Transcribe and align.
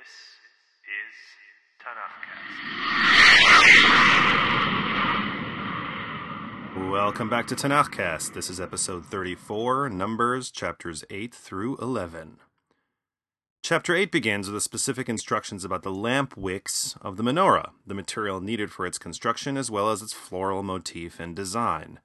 This 0.00 0.08
is 0.88 1.12
Tanakhcast. 6.78 6.90
Welcome 6.90 7.28
back 7.28 7.46
to 7.48 7.54
Tanakhcast. 7.54 8.32
This 8.32 8.48
is 8.48 8.58
episode 8.62 9.04
34, 9.04 9.90
Numbers, 9.90 10.50
chapters 10.50 11.04
8 11.10 11.34
through 11.34 11.76
11. 11.78 12.38
Chapter 13.62 13.94
8 13.94 14.10
begins 14.10 14.46
with 14.46 14.54
the 14.54 14.62
specific 14.62 15.06
instructions 15.10 15.66
about 15.66 15.82
the 15.82 15.92
lamp 15.92 16.34
wicks 16.34 16.96
of 17.02 17.18
the 17.18 17.22
menorah, 17.22 17.72
the 17.86 17.92
material 17.92 18.40
needed 18.40 18.72
for 18.72 18.86
its 18.86 18.96
construction, 18.96 19.58
as 19.58 19.70
well 19.70 19.90
as 19.90 20.00
its 20.00 20.14
floral 20.14 20.62
motif 20.62 21.20
and 21.20 21.36
design. 21.36 21.98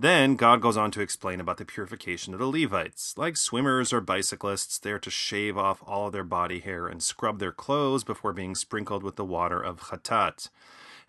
Then 0.00 0.36
God 0.36 0.60
goes 0.60 0.76
on 0.76 0.92
to 0.92 1.00
explain 1.00 1.40
about 1.40 1.56
the 1.56 1.64
purification 1.64 2.32
of 2.32 2.38
the 2.38 2.46
Levites. 2.46 3.14
Like 3.16 3.36
swimmers 3.36 3.92
or 3.92 4.00
bicyclists, 4.00 4.78
they 4.78 4.92
are 4.92 4.98
to 5.00 5.10
shave 5.10 5.58
off 5.58 5.82
all 5.84 6.10
their 6.10 6.22
body 6.22 6.60
hair 6.60 6.86
and 6.86 7.02
scrub 7.02 7.40
their 7.40 7.50
clothes 7.50 8.04
before 8.04 8.32
being 8.32 8.54
sprinkled 8.54 9.02
with 9.02 9.16
the 9.16 9.24
water 9.24 9.60
of 9.60 9.80
chatat. 9.80 10.50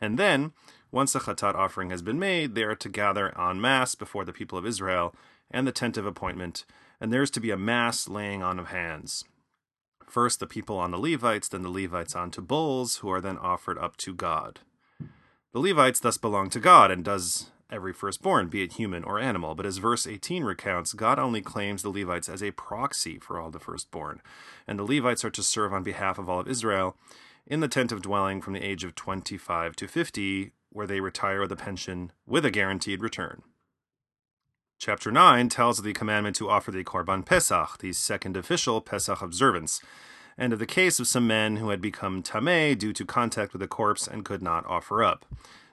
And 0.02 0.18
then, 0.18 0.54
once 0.92 1.14
the 1.14 1.20
chatat 1.20 1.54
offering 1.54 1.92
has 1.92 2.02
been 2.02 2.18
made, 2.18 2.56
they 2.56 2.64
are 2.64 2.76
to 2.76 2.90
gather 2.90 3.38
en 3.40 3.62
masse 3.62 3.94
before 3.94 4.26
the 4.26 4.34
people 4.34 4.58
of 4.58 4.66
Israel 4.66 5.14
and 5.52 5.68
the 5.68 5.72
tent 5.72 5.98
of 5.98 6.08
appointment, 6.08 6.66
and 7.00 7.14
there 7.14 7.22
is 7.22 7.32
to 7.32 7.40
be 7.40 7.52
a 7.52 7.58
mass 7.58 8.08
laying 8.08 8.42
on 8.42 8.58
of 8.58 8.68
hands. 8.68 9.24
First 10.08 10.40
the 10.40 10.48
people 10.48 10.80
on 10.80 10.90
the 10.90 10.98
Levites, 10.98 11.48
then 11.48 11.62
the 11.62 11.70
Levites 11.70 12.16
on 12.16 12.24
onto 12.24 12.42
bulls, 12.42 12.98
who 12.98 13.12
are 13.12 13.22
then 13.22 13.38
offered 13.38 13.78
up 13.78 13.98
to 13.98 14.16
God. 14.16 14.62
The 15.54 15.60
Levites 15.60 16.00
thus 16.00 16.18
belong 16.18 16.50
to 16.52 16.60
God, 16.60 16.90
and 16.90 17.04
does 17.04 17.52
every 17.72 17.94
firstborn, 17.94 18.48
be 18.48 18.64
it 18.64 18.74
human 18.74 19.04
or 19.04 19.20
animal. 19.20 19.56
But 19.56 19.66
as 19.66 19.78
verse 19.78 20.08
18 20.08 20.44
recounts, 20.44 20.94
God 20.94 21.20
only 21.20 21.42
claims 21.42 21.82
the 21.82 21.90
Levites 21.90 22.30
as 22.30 22.44
a 22.44 22.52
proxy 22.52 23.20
for 23.20 23.40
all 23.40 23.52
the 23.52 23.60
firstborn, 23.60 24.22
and 24.68 24.80
the 24.80 24.84
Levites 24.84 25.24
are 25.24 25.30
to 25.30 25.44
serve 25.44 25.74
on 25.74 25.84
behalf 25.84 26.18
of 26.18 26.30
all 26.30 26.40
of 26.40 26.48
Israel 26.48 26.98
in 27.46 27.60
the 27.60 27.68
tent 27.68 27.92
of 27.92 28.02
dwelling 28.02 28.42
from 28.42 28.54
the 28.54 28.64
age 28.64 28.84
of 28.84 28.96
25 28.96 29.76
to 29.76 29.88
50, 29.88 30.52
where 30.72 30.88
they 30.88 31.00
retire 31.00 31.42
with 31.42 31.52
a 31.52 31.56
pension 31.56 32.12
with 32.28 32.46
a 32.46 32.52
guaranteed 32.52 33.02
return. 33.02 33.42
Chapter 34.78 35.12
9 35.12 35.50
tells 35.50 35.80
of 35.80 35.86
the 35.86 35.94
commandment 35.94 36.38
to 36.38 36.50
offer 36.50 36.72
the 36.72 36.84
Korban 36.84 37.26
Pesach, 37.26 37.80
the 37.80 37.92
second 37.92 38.38
official 38.38 38.80
Pesach 38.80 39.22
observance, 39.22 39.82
and 40.38 40.54
of 40.54 40.60
the 40.60 40.66
case 40.66 41.02
of 41.02 41.08
some 41.08 41.28
men 41.28 41.58
who 41.58 41.70
had 41.70 41.82
become 41.82 42.24
tameh 42.24 42.78
due 42.78 42.94
to 42.94 43.04
contact 43.04 43.52
with 43.52 43.62
a 43.62 43.68
corpse 43.68 44.08
and 44.08 44.24
could 44.24 44.42
not 44.42 44.66
offer 44.68 45.04
up. 45.04 45.26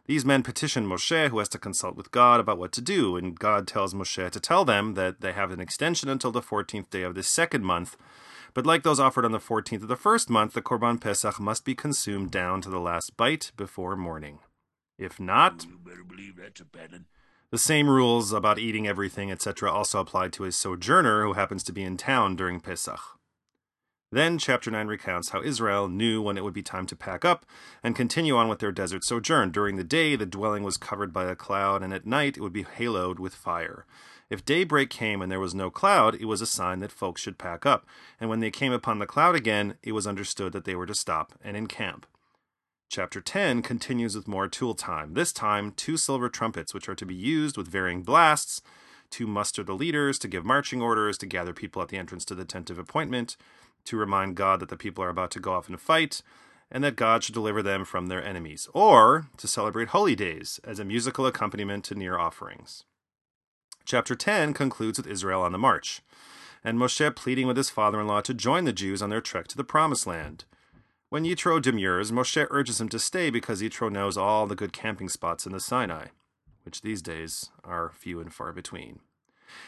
These 0.07 0.25
men 0.25 0.45
petition 0.45 0.87
Moshe, 0.87 1.31
who 1.31 1.39
has 1.41 1.49
to 1.49 1.59
consult 1.59 1.97
with 1.97 2.13
God 2.13 2.39
about 2.39 2.59
what 2.59 2.71
to 2.73 2.81
do, 2.81 3.17
and 3.17 3.37
God 3.37 3.67
tells 3.67 3.93
Moshe 3.93 4.31
to 4.31 4.41
tell 4.41 4.65
them 4.65 4.95
that 4.95 5.21
they 5.21 5.33
have 5.33 5.51
an 5.51 5.61
extension 5.61 6.09
until 6.09 6.31
the 6.31 6.41
14th 6.41 6.91
day 6.91 7.03
of 7.03 7.17
the 7.17 7.25
second 7.25 7.65
month. 7.65 7.97
But 8.55 8.65
like 8.67 8.85
those 8.85 9.01
offered 9.01 9.25
on 9.25 9.33
the 9.33 9.39
14th 9.41 9.83
of 9.83 9.89
the 9.89 9.97
first 9.97 10.31
month, 10.31 10.53
the 10.53 10.63
Korban 10.63 11.01
Pesach 11.01 11.41
must 11.41 11.65
be 11.65 11.75
consumed 11.75 12.31
down 12.31 12.61
to 12.63 12.71
the 12.71 12.79
last 12.79 13.17
bite 13.17 13.51
before 13.57 13.97
morning. 13.97 14.39
If 14.97 15.19
not, 15.19 15.67
You 15.69 15.79
better 15.79 16.05
believe 16.05 16.37
that's 16.37 16.61
a 16.61 16.65
pattern. 16.65 17.07
the 17.51 17.59
same 17.59 17.91
rules 17.91 18.33
about 18.33 18.59
eating 18.61 18.87
everything, 18.87 19.31
etc., 19.33 19.71
also 19.71 20.01
apply 20.01 20.29
to 20.29 20.45
a 20.45 20.53
sojourner 20.53 21.25
who 21.25 21.33
happens 21.33 21.65
to 21.65 21.73
be 21.73 21.83
in 21.83 21.97
town 21.97 22.37
during 22.37 22.61
Pesach. 22.61 23.16
Then, 24.13 24.39
chapter 24.39 24.71
9 24.71 24.87
recounts 24.87 25.31
how 25.31 25.43
Israel 25.43 25.89
knew 25.89 26.23
when 26.23 26.39
it 26.39 26.45
would 26.45 26.55
be 26.55 26.63
time 26.63 26.87
to 26.87 26.97
pack 26.97 27.25
up 27.25 27.45
and 27.83 27.97
continue 27.97 28.37
on 28.37 28.49
with 28.49 28.61
their 28.61 28.71
desert 28.71 29.03
sojourn. 29.03 29.51
During 29.51 29.77
the 29.77 29.85
day, 29.85 30.15
the 30.15 30.25
dwelling 30.25 30.63
was 30.63 30.77
covered 30.77 31.13
by 31.13 31.25
a 31.25 31.35
cloud, 31.35 31.83
and 31.83 31.93
at 31.93 32.07
night, 32.07 32.37
it 32.37 32.41
would 32.41 32.53
be 32.53 32.63
haloed 32.63 33.19
with 33.19 33.35
fire. 33.35 33.85
If 34.31 34.45
daybreak 34.45 34.91
came 34.91 35.21
and 35.21 35.31
there 35.31 35.41
was 35.41 35.55
no 35.55 35.71
cloud, 35.71 36.15
it 36.15 36.27
was 36.27 36.41
a 36.41 36.47
sign 36.47 36.79
that 36.81 36.93
folks 36.93 37.21
should 37.21 37.39
pack 37.39 37.67
up, 37.67 37.85
and 38.21 38.31
when 38.31 38.41
they 38.41 38.51
came 38.51 38.73
upon 38.73 39.01
the 39.01 39.07
cloud 39.07 39.35
again, 39.35 39.75
it 39.83 39.93
was 39.93 40.07
understood 40.07 40.53
that 40.53 40.65
they 40.65 40.77
were 40.77 40.87
to 40.87 40.95
stop 40.95 41.35
and 41.43 41.57
encamp. 41.57 42.07
Chapter 42.89 43.21
10 43.21 43.63
continues 43.63 44.15
with 44.15 44.29
more 44.29 44.47
tool 44.47 44.75
time. 44.75 45.15
This 45.15 45.33
time, 45.33 45.73
two 45.73 45.97
silver 45.97 46.29
trumpets, 46.29 46.73
which 46.73 46.89
are 46.89 46.95
to 46.95 47.07
be 47.07 47.15
used 47.15 47.57
with 47.57 47.67
varying 47.67 48.03
blasts 48.03 48.63
to 49.11 49.27
muster 49.27 49.63
the 49.63 49.75
leaders, 49.75 50.19
to 50.21 50.29
give 50.29 50.45
marching 50.45 50.81
orders, 50.81 51.19
to 51.19 51.27
gather 51.27 51.53
people 51.53 51.83
at 51.83 51.89
the 51.89 51.97
entrance 51.97 52.25
to 52.25 52.35
the 52.35 52.45
tent 52.45 52.71
of 52.71 52.79
appointment, 52.79 53.37
to 53.87 53.97
remind 53.97 54.37
God 54.37 54.61
that 54.61 54.69
the 54.69 54.77
people 54.77 55.03
are 55.03 55.09
about 55.09 55.31
to 55.33 55.41
go 55.41 55.53
off 55.53 55.69
and 55.69 55.81
fight, 55.81 56.23
and 56.71 56.83
that 56.85 56.97
God 56.97 57.23
should 57.23 57.35
deliver 57.35 57.63
them 57.63 57.85
from 57.85 58.07
their 58.07 58.25
enemies, 58.25 58.69
or 58.75 59.29
to 59.37 59.49
celebrate 59.49 59.89
holy 59.89 60.15
days 60.15 60.61
as 60.65 60.79
a 60.79 60.85
musical 60.85 61.27
accompaniment 61.27 61.85
to 61.85 61.95
near 61.95 62.19
offerings. 62.19 62.85
Chapter 63.85 64.17
10 64.17 64.53
concludes 64.53 64.99
with 64.99 65.07
Israel 65.07 65.43
on 65.43 65.53
the 65.53 65.59
march, 65.59 66.03
and 66.65 66.79
Moshe 66.79 67.15
pleading 67.15 67.47
with 67.47 67.57
his 67.57 67.71
father 67.71 68.01
in 68.01 68.09
law 68.09 68.21
to 68.21 68.35
join 68.35 68.65
the 68.65 68.73
Jews 68.73 69.01
on 69.01 69.11
their 69.11 69.21
trek 69.21 69.47
to 69.49 69.57
the 69.57 69.63
Promised 69.63 70.07
Land. 70.07 70.45
When 71.09 71.25
Yitro 71.25 71.63
demurs, 71.63 72.11
Moshe 72.11 72.49
urges 72.51 72.81
him 72.81 72.89
to 72.89 72.99
stay 72.99 73.31
because 73.31 73.63
Yitro 73.63 73.91
knows 73.91 74.17
all 74.17 74.47
the 74.47 74.57
good 74.57 74.73
camping 74.73 75.09
spots 75.09 75.47
in 75.47 75.53
the 75.53 75.61
Sinai, 75.61 76.07
which 76.65 76.83
these 76.83 77.01
days 77.01 77.51
are 77.63 77.93
few 77.95 78.19
and 78.19 78.35
far 78.35 78.53
between. 78.53 78.99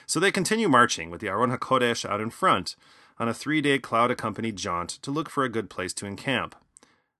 So 0.06 0.18
they 0.20 0.30
continue 0.30 0.68
marching 0.68 1.10
with 1.10 1.20
the 1.20 1.28
Aron 1.28 1.50
HaKodesh 1.50 2.08
out 2.08 2.20
in 2.20 2.30
front 2.30 2.76
on 3.18 3.28
a 3.28 3.34
three 3.34 3.60
day 3.60 3.78
cloud 3.78 4.10
accompanied 4.10 4.56
jaunt 4.56 4.90
to 4.90 5.10
look 5.10 5.28
for 5.28 5.44
a 5.44 5.48
good 5.48 5.70
place 5.70 5.92
to 5.94 6.06
encamp. 6.06 6.54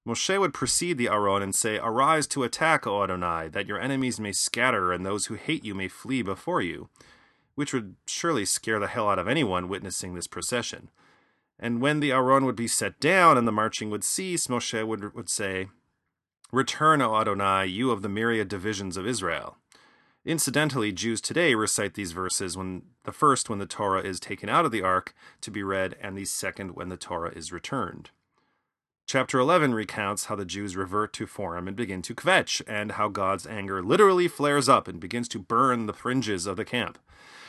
Moshe 0.06 0.40
would 0.40 0.54
precede 0.54 0.96
the 0.96 1.08
Aron 1.08 1.42
and 1.42 1.54
say, 1.54 1.78
Arise 1.78 2.26
to 2.28 2.42
attack, 2.42 2.86
O 2.86 3.02
Adonai, 3.02 3.48
that 3.48 3.66
your 3.66 3.78
enemies 3.78 4.18
may 4.18 4.32
scatter 4.32 4.92
and 4.92 5.04
those 5.04 5.26
who 5.26 5.34
hate 5.34 5.64
you 5.64 5.74
may 5.74 5.88
flee 5.88 6.22
before 6.22 6.62
you, 6.62 6.88
which 7.56 7.74
would 7.74 7.96
surely 8.06 8.46
scare 8.46 8.78
the 8.78 8.86
hell 8.86 9.08
out 9.08 9.18
of 9.18 9.28
anyone 9.28 9.68
witnessing 9.68 10.14
this 10.14 10.26
procession. 10.26 10.88
And 11.58 11.82
when 11.82 12.00
the 12.00 12.12
Aron 12.12 12.46
would 12.46 12.56
be 12.56 12.68
set 12.68 13.00
down 13.00 13.36
and 13.36 13.46
the 13.46 13.52
marching 13.52 13.90
would 13.90 14.04
cease, 14.04 14.46
Moshe 14.46 14.86
would, 14.86 15.14
would 15.14 15.28
say, 15.28 15.68
Return, 16.52 17.02
O 17.02 17.14
Adonai, 17.14 17.66
you 17.66 17.90
of 17.90 18.00
the 18.00 18.08
myriad 18.08 18.48
divisions 18.48 18.96
of 18.96 19.06
Israel. 19.06 19.58
Incidentally, 20.24 20.92
Jews 20.92 21.20
today 21.20 21.54
recite 21.54 21.94
these 21.94 22.12
verses 22.12 22.56
when 22.56 22.82
the 23.04 23.12
first 23.12 23.48
when 23.48 23.58
the 23.58 23.66
Torah 23.66 24.02
is 24.02 24.20
taken 24.20 24.48
out 24.48 24.64
of 24.64 24.72
the 24.72 24.82
ark 24.82 25.14
to 25.40 25.50
be 25.50 25.62
read, 25.62 25.96
and 26.00 26.16
the 26.16 26.24
second 26.24 26.74
when 26.74 26.88
the 26.88 26.96
Torah 26.96 27.32
is 27.34 27.52
returned. 27.52 28.10
Chapter 29.06 29.38
11 29.38 29.72
recounts 29.72 30.26
how 30.26 30.34
the 30.34 30.44
Jews 30.44 30.76
revert 30.76 31.14
to 31.14 31.26
form 31.26 31.66
and 31.66 31.74
begin 31.74 32.02
to 32.02 32.14
kvetch, 32.14 32.60
and 32.66 32.92
how 32.92 33.08
God's 33.08 33.46
anger 33.46 33.82
literally 33.82 34.28
flares 34.28 34.68
up 34.68 34.86
and 34.86 35.00
begins 35.00 35.28
to 35.28 35.38
burn 35.38 35.86
the 35.86 35.94
fringes 35.94 36.46
of 36.46 36.58
the 36.58 36.64
camp. 36.64 36.98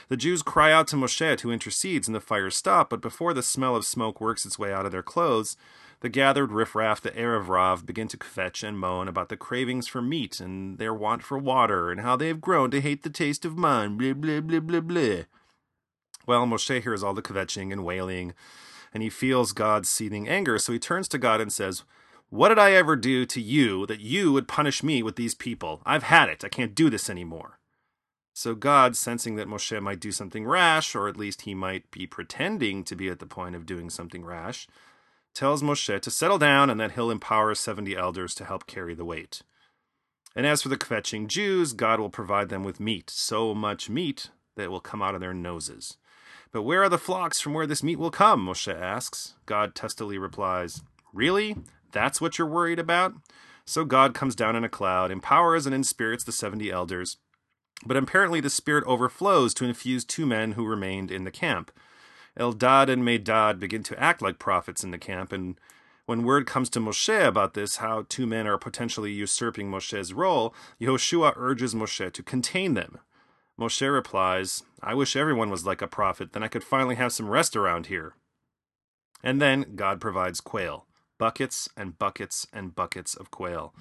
The 0.07 0.16
Jews 0.16 0.41
cry 0.41 0.72
out 0.72 0.88
to 0.88 0.96
Moshe 0.96 1.41
who 1.41 1.51
intercedes, 1.51 2.07
and 2.07 2.16
the 2.16 2.22
fires 2.22 2.56
stop, 2.56 2.90
but 2.90 3.01
before 3.01 3.34
the 3.34 3.44
smell 3.44 3.75
of 3.75 3.86
smoke 3.86 4.22
works 4.22 4.46
its 4.46 4.57
way 4.57 4.72
out 4.72 4.86
of 4.86 4.94
their 4.94 5.03
clothes, 5.03 5.57
the 6.01 6.09
gathered 6.09 6.51
riffraff, 6.51 7.01
the 7.01 7.11
Erev 7.11 7.49
Rav, 7.49 7.85
begin 7.85 8.07
to 8.07 8.17
kvetch 8.17 8.65
and 8.65 8.79
moan 8.79 9.07
about 9.07 9.29
the 9.29 9.37
cravings 9.37 9.87
for 9.87 10.01
meat 10.01 10.39
and 10.39 10.77
their 10.77 10.93
want 10.93 11.23
for 11.23 11.37
water, 11.37 11.91
and 11.91 12.01
how 12.01 12.15
they 12.15 12.27
have 12.27 12.41
grown 12.41 12.71
to 12.71 12.81
hate 12.81 13.03
the 13.03 13.09
taste 13.09 13.43
of 13.43 13.57
man, 13.57 13.97
blah, 13.97 14.13
blah, 14.13 14.39
blah, 14.39 14.59
blah, 14.59 14.79
blah. 14.79 15.23
Well, 16.25 16.45
Moshe 16.45 16.81
hears 16.81 17.03
all 17.03 17.13
the 17.13 17.21
kvetching 17.21 17.73
and 17.73 17.83
wailing, 17.83 18.33
and 18.93 19.03
he 19.03 19.09
feels 19.09 19.51
God's 19.51 19.89
seething 19.89 20.27
anger, 20.29 20.57
so 20.57 20.71
he 20.71 20.79
turns 20.79 21.07
to 21.09 21.17
God 21.17 21.41
and 21.41 21.51
says, 21.51 21.83
What 22.29 22.49
did 22.49 22.59
I 22.59 22.71
ever 22.71 22.95
do 22.95 23.25
to 23.25 23.41
you 23.41 23.85
that 23.88 23.99
you 23.99 24.31
would 24.31 24.47
punish 24.47 24.81
me 24.81 25.03
with 25.03 25.17
these 25.17 25.35
people? 25.35 25.81
I've 25.85 26.03
had 26.03 26.29
it. 26.29 26.45
I 26.45 26.49
can't 26.49 26.75
do 26.75 26.89
this 26.89 27.09
anymore. 27.09 27.59
So 28.33 28.55
God, 28.55 28.95
sensing 28.95 29.35
that 29.35 29.49
Moshe 29.49 29.81
might 29.81 29.99
do 29.99 30.13
something 30.13 30.45
rash, 30.45 30.95
or 30.95 31.09
at 31.09 31.17
least 31.17 31.41
he 31.41 31.53
might 31.53 31.91
be 31.91 32.07
pretending 32.07 32.85
to 32.85 32.95
be 32.95 33.09
at 33.09 33.19
the 33.19 33.25
point 33.25 33.55
of 33.55 33.65
doing 33.65 33.89
something 33.89 34.23
rash, 34.23 34.65
tells 35.39 35.63
Moshe 35.63 36.01
to 36.01 36.11
settle 36.11 36.38
down 36.38 36.69
and 36.69 36.77
that 36.81 36.91
he'll 36.91 37.09
empower 37.09 37.55
70 37.55 37.95
elders 37.95 38.35
to 38.35 38.44
help 38.44 38.67
carry 38.67 38.94
the 38.94 39.05
weight. 39.05 39.41
And 40.35 40.45
as 40.45 40.61
for 40.61 40.67
the 40.67 40.77
kvetching 40.77 41.27
Jews, 41.27 41.72
God 41.72 42.01
will 42.01 42.09
provide 42.09 42.50
them 42.50 42.66
with 42.66 42.81
meat, 42.81 43.09
so 43.09 43.55
much 43.55 43.89
meat 43.89 44.31
that 44.57 44.63
it 44.63 44.72
will 44.72 44.81
come 44.81 45.01
out 45.01 45.16
of 45.16 45.22
their 45.22 45.33
noses. 45.33 45.95
But 46.51 46.63
where 46.63 46.83
are 46.83 46.89
the 46.89 46.97
flocks 46.97 47.39
from 47.39 47.53
where 47.53 47.66
this 47.66 47.81
meat 47.81 47.97
will 47.97 48.11
come? 48.11 48.45
Moshe 48.45 48.73
asks. 48.73 49.35
God 49.45 49.75
testily 49.75 50.17
replies, 50.17 50.81
Really? 51.13 51.56
That's 51.94 52.19
what 52.19 52.38
you're 52.38 52.45
worried 52.45 52.77
about? 52.77 53.13
So 53.65 53.86
God 53.86 54.13
comes 54.13 54.36
down 54.36 54.57
in 54.57 54.65
a 54.65 54.69
cloud, 54.69 55.09
empowers 55.09 55.65
and 55.65 55.74
inspirits 55.74 56.25
the 56.25 56.33
70 56.33 56.69
elders. 56.69 57.15
But 57.86 57.95
apparently 57.95 58.41
the 58.41 58.50
spirit 58.50 58.83
overflows 58.86 59.53
to 59.53 59.65
infuse 59.65 60.03
two 60.03 60.25
men 60.25 60.53
who 60.53 60.65
remained 60.65 61.12
in 61.12 61.24
the 61.24 61.31
camp. 61.31 61.71
Eldad 62.39 62.89
and 62.89 63.03
Medad 63.03 63.59
begin 63.59 63.83
to 63.83 64.00
act 64.00 64.21
like 64.21 64.39
prophets 64.39 64.83
in 64.83 64.91
the 64.91 64.97
camp, 64.97 65.33
and 65.33 65.59
when 66.06 66.24
word 66.24 66.47
comes 66.47 66.69
to 66.71 66.80
Moshe 66.80 67.27
about 67.27 67.53
this, 67.53 67.77
how 67.77 68.06
two 68.09 68.25
men 68.25 68.47
are 68.47 68.57
potentially 68.57 69.12
usurping 69.12 69.69
Moshe's 69.69 70.13
role, 70.13 70.56
Yehoshua 70.81 71.33
urges 71.36 71.75
Moshe 71.75 72.12
to 72.12 72.24
contain 72.24 72.74
them. 72.74 72.97
Moshe 73.59 73.94
replies, 73.94 74.63
I 74.81 74.95
wish 74.95 75.15
everyone 75.15 75.50
was 75.50 75.65
like 75.65 75.81
a 75.81 75.88
prophet, 75.88 76.31
then 76.31 76.41
I 76.41 76.47
could 76.47 76.63
finally 76.63 76.95
have 76.95 77.12
some 77.12 77.30
rest 77.30 77.56
around 77.56 77.88
here. 77.88 78.15
And 79.21 79.41
then 79.41 79.75
God 79.75 80.00
provides 80.01 80.41
quail 80.41 80.86
buckets 81.19 81.68
and 81.75 82.00
buckets 82.00 82.47
and 82.53 82.74
buckets 82.74 83.13
of 83.13 83.30
quail. 83.30 83.74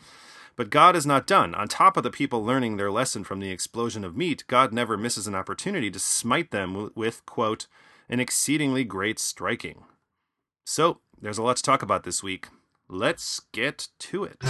But 0.56 0.70
God 0.70 0.96
is 0.96 1.06
not 1.06 1.26
done. 1.26 1.54
On 1.54 1.68
top 1.68 1.96
of 1.96 2.02
the 2.02 2.10
people 2.10 2.44
learning 2.44 2.76
their 2.76 2.90
lesson 2.90 3.22
from 3.22 3.38
the 3.38 3.52
explosion 3.52 4.04
of 4.04 4.16
meat, 4.16 4.42
God 4.48 4.72
never 4.72 4.96
misses 4.96 5.28
an 5.28 5.36
opportunity 5.36 5.88
to 5.90 6.00
smite 6.00 6.50
them 6.50 6.90
with, 6.96 7.24
quote, 7.24 7.68
an 8.08 8.20
exceedingly 8.20 8.84
great 8.84 9.18
striking. 9.18 9.84
So, 10.64 11.00
there's 11.20 11.38
a 11.38 11.42
lot 11.42 11.56
to 11.58 11.62
talk 11.62 11.82
about 11.82 12.04
this 12.04 12.22
week. 12.22 12.48
Let's 12.88 13.40
get 13.52 13.88
to 13.98 14.24
it. 14.24 14.42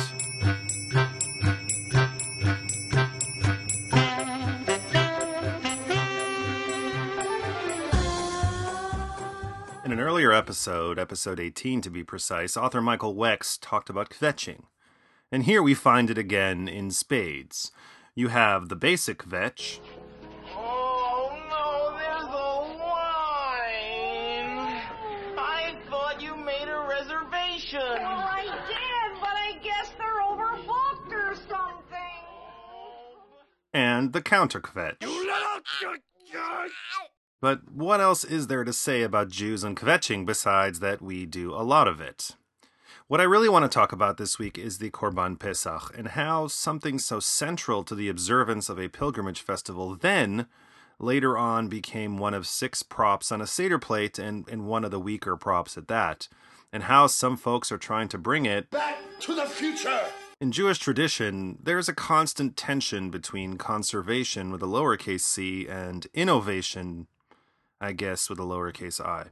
In 9.85 9.93
an 9.93 10.01
earlier 10.01 10.33
episode, 10.33 10.99
episode 10.99 11.41
18 11.41 11.81
to 11.81 11.91
be 11.91 12.05
precise, 12.05 12.57
author 12.57 12.81
Michael 12.81 13.15
Wex 13.15 13.59
talked 13.61 13.91
about 13.91 14.11
kvetching. 14.11 14.65
And 15.33 15.45
here 15.45 15.63
we 15.63 15.75
find 15.75 16.11
it 16.11 16.19
again 16.19 16.69
in 16.69 16.91
spades. 16.91 17.73
You 18.15 18.29
have 18.29 18.69
the 18.69 18.77
basic 18.77 19.19
kvetch, 19.19 19.81
and 33.79 34.13
the 34.13 34.21
counter 34.21 34.61
kvetch. 34.61 34.97
But 37.41 37.71
what 37.71 38.01
else 38.01 38.25
is 38.25 38.49
there 38.49 38.65
to 38.65 38.73
say 38.73 39.03
about 39.03 39.29
Jews 39.29 39.63
and 39.63 39.77
kvetching 39.77 40.27
besides 40.27 40.81
that 40.81 41.01
we 41.01 41.25
do 41.25 41.55
a 41.55 41.63
lot 41.63 41.87
of 41.87 42.01
it? 42.01 42.33
What 43.07 43.21
I 43.21 43.25
really 43.25 43.49
want 43.49 43.65
to 43.65 43.75
talk 43.75 43.93
about 43.93 44.17
this 44.17 44.39
week 44.39 44.59
is 44.59 44.79
the 44.79 44.91
Korban 44.91 45.39
Pesach 45.39 45.95
and 45.97 46.09
how 46.09 46.49
something 46.49 46.99
so 46.99 47.21
central 47.21 47.85
to 47.85 47.95
the 47.95 48.09
observance 48.09 48.69
of 48.69 48.79
a 48.81 48.89
pilgrimage 48.89 49.41
festival 49.41 49.95
then 49.95 50.47
later 50.99 51.39
on 51.39 51.69
became 51.69 52.19
one 52.19 52.35
of 52.35 52.49
six 52.49 52.83
props 52.83 53.31
on 53.31 53.41
a 53.41 53.47
Seder 53.47 53.79
plate 53.79 54.19
and, 54.19 54.47
and 54.49 54.67
one 54.67 54.85
of 54.85 54.91
the 54.91 55.01
weaker 55.01 55.37
props 55.37 55.79
at 55.79 55.87
that, 55.87 56.29
and 56.73 56.83
how 56.83 57.07
some 57.07 57.37
folks 57.37 57.71
are 57.71 57.79
trying 57.79 58.09
to 58.09 58.19
bring 58.19 58.45
it 58.45 58.71
Back 58.71 58.99
to 59.21 59.35
the 59.35 59.47
future! 59.47 60.03
In 60.41 60.53
Jewish 60.53 60.79
tradition, 60.79 61.59
there's 61.63 61.89
a 61.89 61.95
constant 61.95 62.57
tension 62.57 63.11
between 63.11 63.57
conservation 63.57 64.53
with 64.53 64.63
a 64.63 64.67
lowercase 64.67 65.23
c 65.23 65.67
and 65.67 66.07
innovation, 66.15 67.09
I 67.81 67.93
guess, 67.93 68.31
with 68.31 68.39
a 68.39 68.45
lowercase 68.45 69.01
i. 69.05 69.27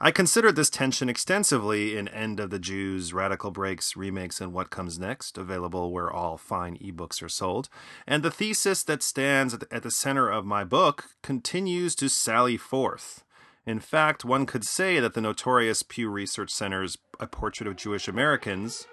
I 0.00 0.10
considered 0.10 0.56
this 0.56 0.70
tension 0.70 1.10
extensively 1.10 1.98
in 1.98 2.08
End 2.08 2.40
of 2.40 2.48
the 2.48 2.58
Jews, 2.58 3.12
Radical 3.12 3.50
Breaks, 3.50 3.94
Remakes, 3.94 4.40
and 4.40 4.54
What 4.54 4.70
Comes 4.70 4.98
Next, 4.98 5.36
available 5.36 5.92
where 5.92 6.10
all 6.10 6.38
fine 6.38 6.78
ebooks 6.78 7.22
are 7.22 7.28
sold. 7.28 7.68
And 8.06 8.22
the 8.22 8.30
thesis 8.30 8.82
that 8.84 9.02
stands 9.02 9.54
at 9.70 9.82
the 9.82 9.90
center 9.90 10.30
of 10.30 10.46
my 10.46 10.64
book 10.64 11.10
continues 11.22 11.94
to 11.96 12.08
sally 12.08 12.56
forth. 12.56 13.22
In 13.66 13.80
fact, 13.80 14.24
one 14.24 14.46
could 14.46 14.64
say 14.64 14.98
that 14.98 15.12
the 15.12 15.20
notorious 15.20 15.82
Pew 15.82 16.08
Research 16.08 16.50
Center's 16.50 16.96
A 17.20 17.26
Portrait 17.26 17.66
of 17.66 17.76
Jewish 17.76 18.08
Americans 18.08 18.86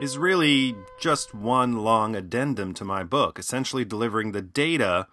is 0.00 0.18
really 0.18 0.74
just 0.98 1.34
one 1.34 1.78
long 1.84 2.16
addendum 2.16 2.74
to 2.74 2.84
my 2.84 3.02
book, 3.04 3.38
essentially 3.38 3.84
delivering 3.84 4.32
the 4.32 4.42
data 4.42 5.06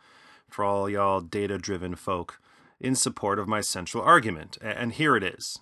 for 0.48 0.66
all 0.66 0.90
y'all 0.90 1.22
data 1.22 1.58
driven 1.58 1.96
folk 1.96 2.40
in 2.80 2.96
support 2.96 3.40
of 3.40 3.48
my 3.48 3.62
central 3.62 4.04
argument. 4.04 4.58
And 4.62 4.94
here 4.94 5.16
it 5.16 5.24
is. 5.24 5.60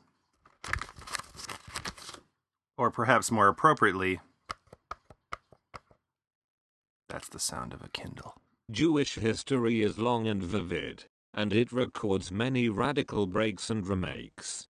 Or 2.77 2.91
perhaps 2.91 3.31
more 3.31 3.47
appropriately, 3.47 4.19
that's 7.09 7.29
the 7.29 7.39
sound 7.39 7.73
of 7.73 7.81
a 7.81 7.89
Kindle. 7.89 8.35
Jewish 8.69 9.15
history 9.15 9.81
is 9.81 9.97
long 9.97 10.27
and 10.27 10.43
vivid, 10.43 11.05
and 11.33 11.53
it 11.53 11.71
records 11.71 12.31
many 12.31 12.69
radical 12.69 13.25
breaks 13.25 13.69
and 13.69 13.87
remakes. 13.87 14.67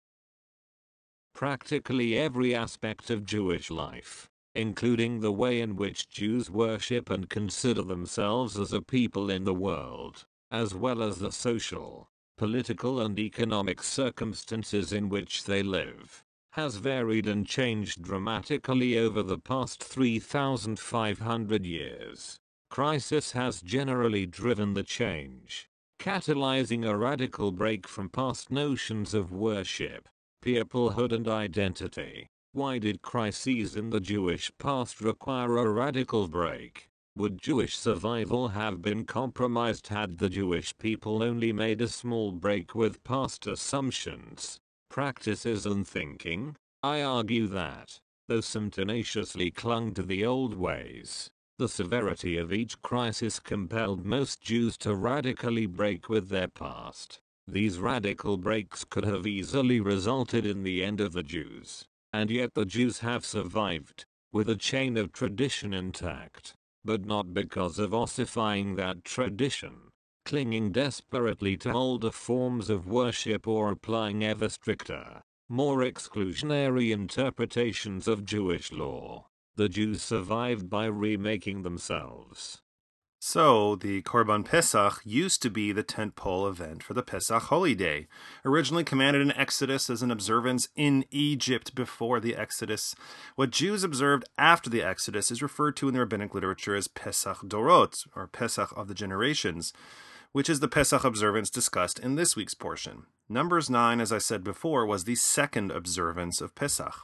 Practically 1.34 2.16
every 2.16 2.54
aspect 2.54 3.10
of 3.10 3.26
Jewish 3.26 3.70
life, 3.70 4.30
including 4.58 5.20
the 5.20 5.30
way 5.30 5.60
in 5.60 5.76
which 5.76 6.08
Jews 6.08 6.50
worship 6.50 7.08
and 7.08 7.30
consider 7.30 7.82
themselves 7.82 8.58
as 8.58 8.72
a 8.72 8.82
people 8.82 9.30
in 9.30 9.44
the 9.44 9.54
world, 9.54 10.26
as 10.50 10.74
well 10.74 11.00
as 11.00 11.18
the 11.18 11.30
social, 11.30 12.10
political, 12.36 13.00
and 13.00 13.16
economic 13.20 13.84
circumstances 13.84 14.92
in 14.92 15.08
which 15.08 15.44
they 15.44 15.62
live, 15.62 16.24
has 16.52 16.74
varied 16.74 17.28
and 17.28 17.46
changed 17.46 18.02
dramatically 18.02 18.98
over 18.98 19.22
the 19.22 19.38
past 19.38 19.80
3,500 19.84 21.64
years. 21.64 22.40
Crisis 22.68 23.30
has 23.32 23.62
generally 23.62 24.26
driven 24.26 24.74
the 24.74 24.82
change, 24.82 25.68
catalyzing 26.00 26.84
a 26.84 26.96
radical 26.96 27.52
break 27.52 27.86
from 27.86 28.08
past 28.08 28.50
notions 28.50 29.14
of 29.14 29.30
worship, 29.30 30.08
peoplehood, 30.44 31.12
and 31.12 31.28
identity. 31.28 32.28
Why 32.58 32.80
did 32.80 33.02
crises 33.02 33.76
in 33.76 33.90
the 33.90 34.00
Jewish 34.00 34.50
past 34.58 35.00
require 35.00 35.58
a 35.58 35.70
radical 35.70 36.26
break? 36.26 36.90
Would 37.14 37.40
Jewish 37.40 37.78
survival 37.78 38.48
have 38.48 38.82
been 38.82 39.04
compromised 39.04 39.86
had 39.86 40.18
the 40.18 40.28
Jewish 40.28 40.76
people 40.76 41.22
only 41.22 41.52
made 41.52 41.80
a 41.80 41.86
small 41.86 42.32
break 42.32 42.74
with 42.74 43.04
past 43.04 43.46
assumptions, 43.46 44.58
practices, 44.90 45.66
and 45.66 45.86
thinking? 45.86 46.56
I 46.82 47.00
argue 47.00 47.46
that, 47.46 48.00
though 48.26 48.40
some 48.40 48.72
tenaciously 48.72 49.52
clung 49.52 49.94
to 49.94 50.02
the 50.02 50.26
old 50.26 50.54
ways, 50.54 51.30
the 51.58 51.68
severity 51.68 52.36
of 52.36 52.52
each 52.52 52.82
crisis 52.82 53.38
compelled 53.38 54.04
most 54.04 54.40
Jews 54.40 54.76
to 54.78 54.96
radically 54.96 55.66
break 55.66 56.08
with 56.08 56.28
their 56.28 56.48
past. 56.48 57.20
These 57.46 57.78
radical 57.78 58.36
breaks 58.36 58.82
could 58.82 59.04
have 59.04 59.28
easily 59.28 59.78
resulted 59.78 60.44
in 60.44 60.64
the 60.64 60.82
end 60.82 61.00
of 61.00 61.12
the 61.12 61.22
Jews, 61.22 61.84
and 62.18 62.32
yet 62.32 62.54
the 62.54 62.64
Jews 62.64 62.98
have 62.98 63.24
survived, 63.24 64.04
with 64.32 64.48
a 64.48 64.56
chain 64.56 64.96
of 64.96 65.12
tradition 65.12 65.72
intact, 65.72 66.52
but 66.84 67.04
not 67.04 67.32
because 67.32 67.78
of 67.78 67.94
ossifying 67.94 68.74
that 68.74 69.04
tradition, 69.04 69.76
clinging 70.24 70.72
desperately 70.72 71.56
to 71.56 71.72
older 71.72 72.10
forms 72.10 72.70
of 72.70 72.88
worship 72.88 73.46
or 73.46 73.70
applying 73.70 74.24
ever 74.24 74.48
stricter, 74.48 75.22
more 75.48 75.78
exclusionary 75.78 76.90
interpretations 76.90 78.08
of 78.08 78.24
Jewish 78.24 78.72
law. 78.72 79.28
The 79.54 79.68
Jews 79.68 80.02
survived 80.02 80.68
by 80.68 80.86
remaking 80.86 81.62
themselves. 81.62 82.60
So, 83.20 83.74
the 83.74 84.02
Korban 84.02 84.44
Pesach 84.44 85.00
used 85.04 85.42
to 85.42 85.50
be 85.50 85.72
the 85.72 85.82
tentpole 85.82 86.48
event 86.48 86.84
for 86.84 86.94
the 86.94 87.02
Pesach 87.02 87.42
holy 87.44 87.74
day, 87.74 88.06
originally 88.44 88.84
commanded 88.84 89.22
in 89.22 89.32
Exodus 89.32 89.90
as 89.90 90.02
an 90.02 90.12
observance 90.12 90.68
in 90.76 91.04
Egypt 91.10 91.74
before 91.74 92.20
the 92.20 92.36
Exodus. 92.36 92.94
What 93.34 93.50
Jews 93.50 93.82
observed 93.82 94.24
after 94.38 94.70
the 94.70 94.84
Exodus 94.84 95.32
is 95.32 95.42
referred 95.42 95.76
to 95.78 95.88
in 95.88 95.94
the 95.94 96.00
rabbinic 96.00 96.32
literature 96.32 96.76
as 96.76 96.86
Pesach 96.86 97.38
Dorot, 97.48 98.06
or 98.14 98.28
Pesach 98.28 98.72
of 98.76 98.86
the 98.86 98.94
generations, 98.94 99.72
which 100.30 100.48
is 100.48 100.60
the 100.60 100.68
Pesach 100.68 101.02
observance 101.02 101.50
discussed 101.50 101.98
in 101.98 102.14
this 102.14 102.36
week's 102.36 102.54
portion. 102.54 103.06
Numbers 103.28 103.68
9, 103.68 104.00
as 104.00 104.12
I 104.12 104.18
said 104.18 104.44
before, 104.44 104.86
was 104.86 105.04
the 105.04 105.16
second 105.16 105.72
observance 105.72 106.40
of 106.40 106.54
Pesach, 106.54 106.94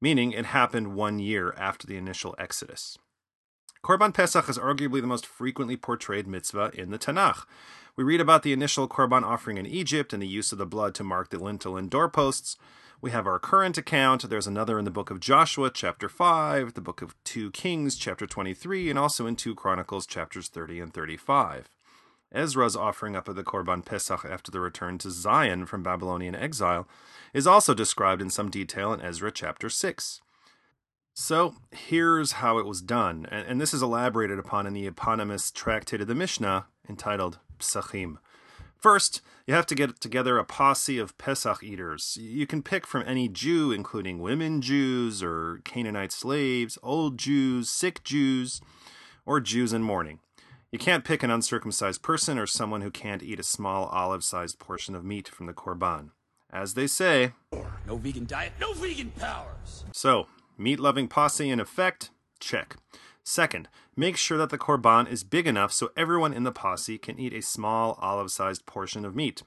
meaning 0.00 0.32
it 0.32 0.46
happened 0.46 0.94
one 0.94 1.18
year 1.18 1.52
after 1.58 1.86
the 1.86 1.98
initial 1.98 2.34
Exodus. 2.38 2.96
Korban 3.86 4.12
Pesach 4.12 4.48
is 4.48 4.58
arguably 4.58 5.00
the 5.00 5.06
most 5.06 5.24
frequently 5.24 5.76
portrayed 5.76 6.26
mitzvah 6.26 6.72
in 6.74 6.90
the 6.90 6.98
Tanakh. 6.98 7.46
We 7.94 8.02
read 8.02 8.20
about 8.20 8.42
the 8.42 8.52
initial 8.52 8.88
Korban 8.88 9.22
offering 9.22 9.58
in 9.58 9.66
Egypt 9.66 10.12
and 10.12 10.20
the 10.20 10.26
use 10.26 10.50
of 10.50 10.58
the 10.58 10.66
blood 10.66 10.92
to 10.96 11.04
mark 11.04 11.30
the 11.30 11.38
lintel 11.38 11.76
and 11.76 11.88
doorposts. 11.88 12.56
We 13.00 13.12
have 13.12 13.28
our 13.28 13.38
current 13.38 13.78
account. 13.78 14.28
There's 14.28 14.48
another 14.48 14.76
in 14.76 14.86
the 14.86 14.90
book 14.90 15.10
of 15.10 15.20
Joshua, 15.20 15.70
chapter 15.70 16.08
5, 16.08 16.74
the 16.74 16.80
book 16.80 17.00
of 17.00 17.14
2 17.22 17.52
Kings, 17.52 17.94
chapter 17.94 18.26
23, 18.26 18.90
and 18.90 18.98
also 18.98 19.24
in 19.24 19.36
2 19.36 19.54
Chronicles, 19.54 20.04
chapters 20.04 20.48
30 20.48 20.80
and 20.80 20.92
35. 20.92 21.68
Ezra's 22.32 22.74
offering 22.74 23.14
up 23.14 23.28
of 23.28 23.36
the 23.36 23.44
Korban 23.44 23.84
Pesach 23.84 24.24
after 24.28 24.50
the 24.50 24.58
return 24.58 24.98
to 24.98 25.12
Zion 25.12 25.64
from 25.64 25.84
Babylonian 25.84 26.34
exile 26.34 26.88
is 27.32 27.46
also 27.46 27.72
described 27.72 28.20
in 28.20 28.30
some 28.30 28.50
detail 28.50 28.92
in 28.92 29.00
Ezra 29.00 29.30
chapter 29.30 29.70
6. 29.70 30.22
So 31.18 31.54
here's 31.70 32.32
how 32.32 32.58
it 32.58 32.66
was 32.66 32.82
done, 32.82 33.26
and, 33.30 33.46
and 33.46 33.58
this 33.58 33.72
is 33.72 33.80
elaborated 33.80 34.38
upon 34.38 34.66
in 34.66 34.74
the 34.74 34.86
eponymous 34.86 35.50
tractate 35.50 36.02
of 36.02 36.08
the 36.08 36.14
Mishnah 36.14 36.66
entitled 36.90 37.38
Psachim. 37.58 38.18
First, 38.76 39.22
you 39.46 39.54
have 39.54 39.64
to 39.68 39.74
get 39.74 39.98
together 39.98 40.36
a 40.36 40.44
posse 40.44 40.98
of 40.98 41.16
Pesach 41.16 41.62
eaters. 41.62 42.18
You 42.20 42.46
can 42.46 42.62
pick 42.62 42.86
from 42.86 43.02
any 43.06 43.30
Jew, 43.30 43.72
including 43.72 44.18
women 44.18 44.60
Jews 44.60 45.22
or 45.22 45.62
Canaanite 45.64 46.12
slaves, 46.12 46.76
old 46.82 47.16
Jews, 47.16 47.70
sick 47.70 48.04
Jews, 48.04 48.60
or 49.24 49.40
Jews 49.40 49.72
in 49.72 49.82
mourning. 49.82 50.18
You 50.70 50.78
can't 50.78 51.02
pick 51.02 51.22
an 51.22 51.30
uncircumcised 51.30 52.02
person 52.02 52.38
or 52.38 52.46
someone 52.46 52.82
who 52.82 52.90
can't 52.90 53.22
eat 53.22 53.40
a 53.40 53.42
small 53.42 53.86
olive 53.86 54.22
sized 54.22 54.58
portion 54.58 54.94
of 54.94 55.02
meat 55.02 55.28
from 55.28 55.46
the 55.46 55.54
Korban. 55.54 56.10
As 56.52 56.74
they 56.74 56.86
say, 56.86 57.32
No 57.86 57.96
vegan 57.96 58.26
diet, 58.26 58.52
no 58.60 58.74
vegan 58.74 59.12
powers! 59.12 59.84
so, 59.92 60.26
meat 60.58 60.80
loving 60.80 61.08
posse 61.08 61.50
in 61.50 61.60
effect? 61.60 62.10
Check. 62.40 62.76
Second, 63.22 63.68
make 63.96 64.16
sure 64.16 64.38
that 64.38 64.50
the 64.50 64.58
korban 64.58 65.10
is 65.10 65.24
big 65.24 65.46
enough 65.46 65.72
so 65.72 65.90
everyone 65.96 66.32
in 66.32 66.44
the 66.44 66.52
posse 66.52 66.98
can 66.98 67.18
eat 67.18 67.32
a 67.32 67.42
small 67.42 67.98
olive 68.00 68.30
sized 68.30 68.66
portion 68.66 69.04
of 69.04 69.16
meat. 69.16 69.42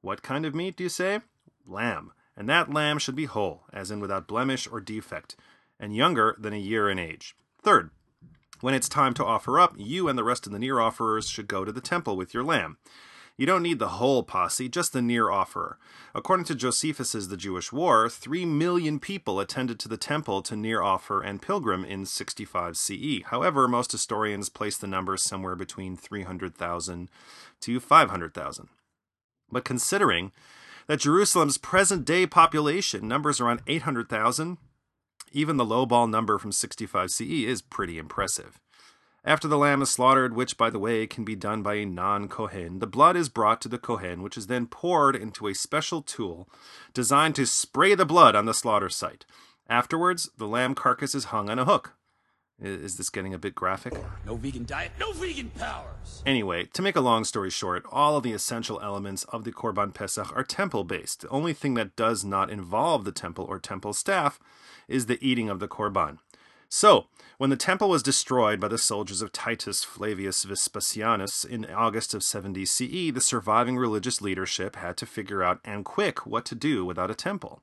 What 0.00 0.22
kind 0.22 0.44
of 0.44 0.54
meat, 0.54 0.76
do 0.76 0.84
you 0.84 0.90
say? 0.90 1.20
Lamb. 1.66 2.12
and 2.36 2.48
that 2.48 2.72
lamb 2.72 2.98
should 2.98 3.14
be 3.14 3.26
whole, 3.26 3.62
as 3.72 3.90
in 3.90 4.00
without 4.00 4.26
blemish 4.26 4.66
or 4.70 4.80
defect, 4.80 5.36
and 5.78 5.94
younger 5.94 6.36
than 6.38 6.52
a 6.52 6.58
year 6.58 6.88
in 6.90 6.98
age. 6.98 7.36
Third, 7.62 7.90
when 8.60 8.74
it's 8.74 8.88
time 8.88 9.12
to 9.14 9.24
offer 9.24 9.58
up, 9.58 9.74
you 9.76 10.08
and 10.08 10.18
the 10.18 10.24
rest 10.24 10.46
of 10.46 10.52
the 10.52 10.58
near 10.58 10.78
offerers 10.78 11.28
should 11.28 11.48
go 11.48 11.64
to 11.64 11.72
the 11.72 11.80
temple 11.80 12.16
with 12.16 12.32
your 12.32 12.44
lamb. 12.44 12.78
You 13.36 13.46
don't 13.46 13.62
need 13.62 13.78
the 13.78 13.88
whole 13.88 14.22
posse, 14.22 14.68
just 14.68 14.92
the 14.92 15.00
near 15.00 15.30
offerer. 15.30 15.78
According 16.14 16.44
to 16.46 16.54
Josephus's 16.54 17.28
The 17.28 17.36
Jewish 17.36 17.72
War, 17.72 18.08
three 18.08 18.44
million 18.44 18.98
people 18.98 19.40
attended 19.40 19.78
to 19.80 19.88
the 19.88 19.96
temple 19.96 20.42
to 20.42 20.54
near 20.54 20.82
offer 20.82 21.22
and 21.22 21.40
pilgrim 21.40 21.84
in 21.84 22.04
65 22.04 22.76
CE. 22.76 23.22
However, 23.26 23.66
most 23.66 23.92
historians 23.92 24.50
place 24.50 24.76
the 24.76 24.86
number 24.86 25.16
somewhere 25.16 25.56
between 25.56 25.96
300,000 25.96 27.08
to 27.60 27.80
500,000. 27.80 28.68
But 29.50 29.64
considering 29.64 30.32
that 30.86 31.00
Jerusalem's 31.00 31.58
present 31.58 32.04
day 32.04 32.26
population 32.26 33.08
numbers 33.08 33.40
around 33.40 33.62
800,000, 33.66 34.58
even 35.32 35.56
the 35.56 35.64
lowball 35.64 36.08
number 36.08 36.38
from 36.38 36.52
65 36.52 37.10
CE 37.10 37.20
is 37.20 37.62
pretty 37.62 37.98
impressive. 37.98 38.60
After 39.24 39.46
the 39.46 39.58
lamb 39.58 39.82
is 39.82 39.90
slaughtered, 39.90 40.34
which, 40.34 40.56
by 40.56 40.68
the 40.68 40.80
way, 40.80 41.06
can 41.06 41.24
be 41.24 41.36
done 41.36 41.62
by 41.62 41.74
a 41.74 41.86
non 41.86 42.26
Kohen, 42.26 42.80
the 42.80 42.88
blood 42.88 43.16
is 43.16 43.28
brought 43.28 43.60
to 43.60 43.68
the 43.68 43.78
Kohen, 43.78 44.20
which 44.20 44.36
is 44.36 44.48
then 44.48 44.66
poured 44.66 45.14
into 45.14 45.46
a 45.46 45.54
special 45.54 46.02
tool 46.02 46.48
designed 46.92 47.36
to 47.36 47.46
spray 47.46 47.94
the 47.94 48.04
blood 48.04 48.34
on 48.34 48.46
the 48.46 48.54
slaughter 48.54 48.88
site. 48.88 49.24
Afterwards, 49.68 50.28
the 50.38 50.48
lamb 50.48 50.74
carcass 50.74 51.14
is 51.14 51.26
hung 51.26 51.48
on 51.48 51.60
a 51.60 51.64
hook. 51.64 51.94
Is 52.60 52.96
this 52.96 53.10
getting 53.10 53.34
a 53.34 53.38
bit 53.38 53.54
graphic? 53.54 53.94
No 54.26 54.36
vegan 54.36 54.64
diet, 54.64 54.92
no 54.98 55.12
vegan 55.12 55.50
powers. 55.50 56.22
Anyway, 56.26 56.66
to 56.72 56.82
make 56.82 56.94
a 56.94 57.00
long 57.00 57.24
story 57.24 57.50
short, 57.50 57.84
all 57.90 58.16
of 58.16 58.22
the 58.22 58.32
essential 58.32 58.80
elements 58.80 59.24
of 59.24 59.44
the 59.44 59.52
Korban 59.52 59.94
Pesach 59.94 60.34
are 60.36 60.44
temple 60.44 60.84
based. 60.84 61.22
The 61.22 61.28
only 61.28 61.54
thing 61.54 61.74
that 61.74 61.96
does 61.96 62.24
not 62.24 62.50
involve 62.50 63.04
the 63.04 63.10
temple 63.10 63.46
or 63.48 63.58
temple 63.58 63.92
staff 63.92 64.38
is 64.86 65.06
the 65.06 65.18
eating 65.26 65.48
of 65.48 65.58
the 65.58 65.68
Korban. 65.68 66.18
So, 66.74 67.08
when 67.36 67.50
the 67.50 67.56
temple 67.56 67.90
was 67.90 68.02
destroyed 68.02 68.58
by 68.58 68.68
the 68.68 68.78
soldiers 68.78 69.20
of 69.20 69.30
Titus 69.30 69.84
Flavius 69.84 70.46
Vespasianus 70.46 71.44
in 71.44 71.66
August 71.66 72.14
of 72.14 72.22
70 72.22 72.64
CE, 72.64 73.12
the 73.12 73.20
surviving 73.20 73.76
religious 73.76 74.22
leadership 74.22 74.76
had 74.76 74.96
to 74.96 75.04
figure 75.04 75.42
out, 75.42 75.60
and 75.66 75.84
quick, 75.84 76.24
what 76.24 76.46
to 76.46 76.54
do 76.54 76.82
without 76.82 77.10
a 77.10 77.14
temple. 77.14 77.60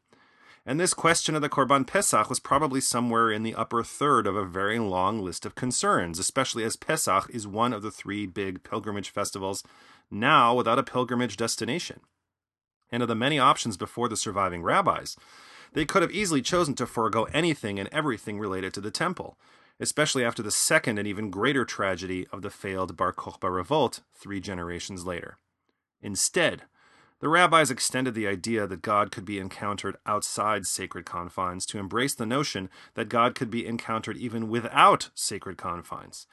And 0.63 0.79
this 0.79 0.93
question 0.93 1.33
of 1.33 1.41
the 1.41 1.49
Korban 1.49 1.87
Pesach 1.87 2.29
was 2.29 2.39
probably 2.39 2.79
somewhere 2.79 3.31
in 3.31 3.41
the 3.41 3.55
upper 3.55 3.81
third 3.81 4.27
of 4.27 4.35
a 4.35 4.45
very 4.45 4.77
long 4.77 5.23
list 5.23 5.43
of 5.43 5.55
concerns, 5.55 6.19
especially 6.19 6.63
as 6.63 6.75
Pesach 6.75 7.31
is 7.31 7.47
one 7.47 7.73
of 7.73 7.81
the 7.81 7.89
three 7.89 8.27
big 8.27 8.61
pilgrimage 8.61 9.09
festivals 9.09 9.63
now 10.11 10.53
without 10.53 10.77
a 10.77 10.83
pilgrimage 10.83 11.35
destination. 11.35 12.01
And 12.91 13.01
of 13.01 13.09
the 13.09 13.15
many 13.15 13.39
options 13.39 13.75
before 13.75 14.07
the 14.07 14.15
surviving 14.15 14.61
rabbis, 14.61 15.15
they 15.73 15.85
could 15.85 16.01
have 16.01 16.11
easily 16.11 16.41
chosen 16.41 16.73
to 16.75 16.85
forego 16.85 17.25
anything 17.25 17.79
and 17.79 17.89
everything 17.91 18.39
related 18.39 18.73
to 18.73 18.81
the 18.81 18.91
temple, 18.91 19.37
especially 19.79 20.23
after 20.23 20.43
the 20.43 20.51
second 20.51 20.97
and 20.97 21.07
even 21.07 21.29
greater 21.29 21.65
tragedy 21.65 22.27
of 22.31 22.41
the 22.41 22.49
failed 22.49 22.97
Bar 22.97 23.13
Kokhba 23.13 23.53
revolt 23.53 24.01
three 24.13 24.39
generations 24.39 25.05
later. 25.05 25.37
Instead, 26.01 26.63
the 27.19 27.27
rabbis 27.27 27.69
extended 27.69 28.13
the 28.13 28.27
idea 28.27 28.65
that 28.65 28.81
God 28.81 29.11
could 29.11 29.25
be 29.25 29.39
encountered 29.39 29.97
outside 30.05 30.65
sacred 30.65 31.05
confines 31.05 31.65
to 31.67 31.77
embrace 31.77 32.15
the 32.15 32.25
notion 32.25 32.69
that 32.93 33.09
God 33.09 33.35
could 33.35 33.49
be 33.49 33.67
encountered 33.67 34.17
even 34.17 34.49
without 34.49 35.09
sacred 35.15 35.57
confines. 35.57 36.27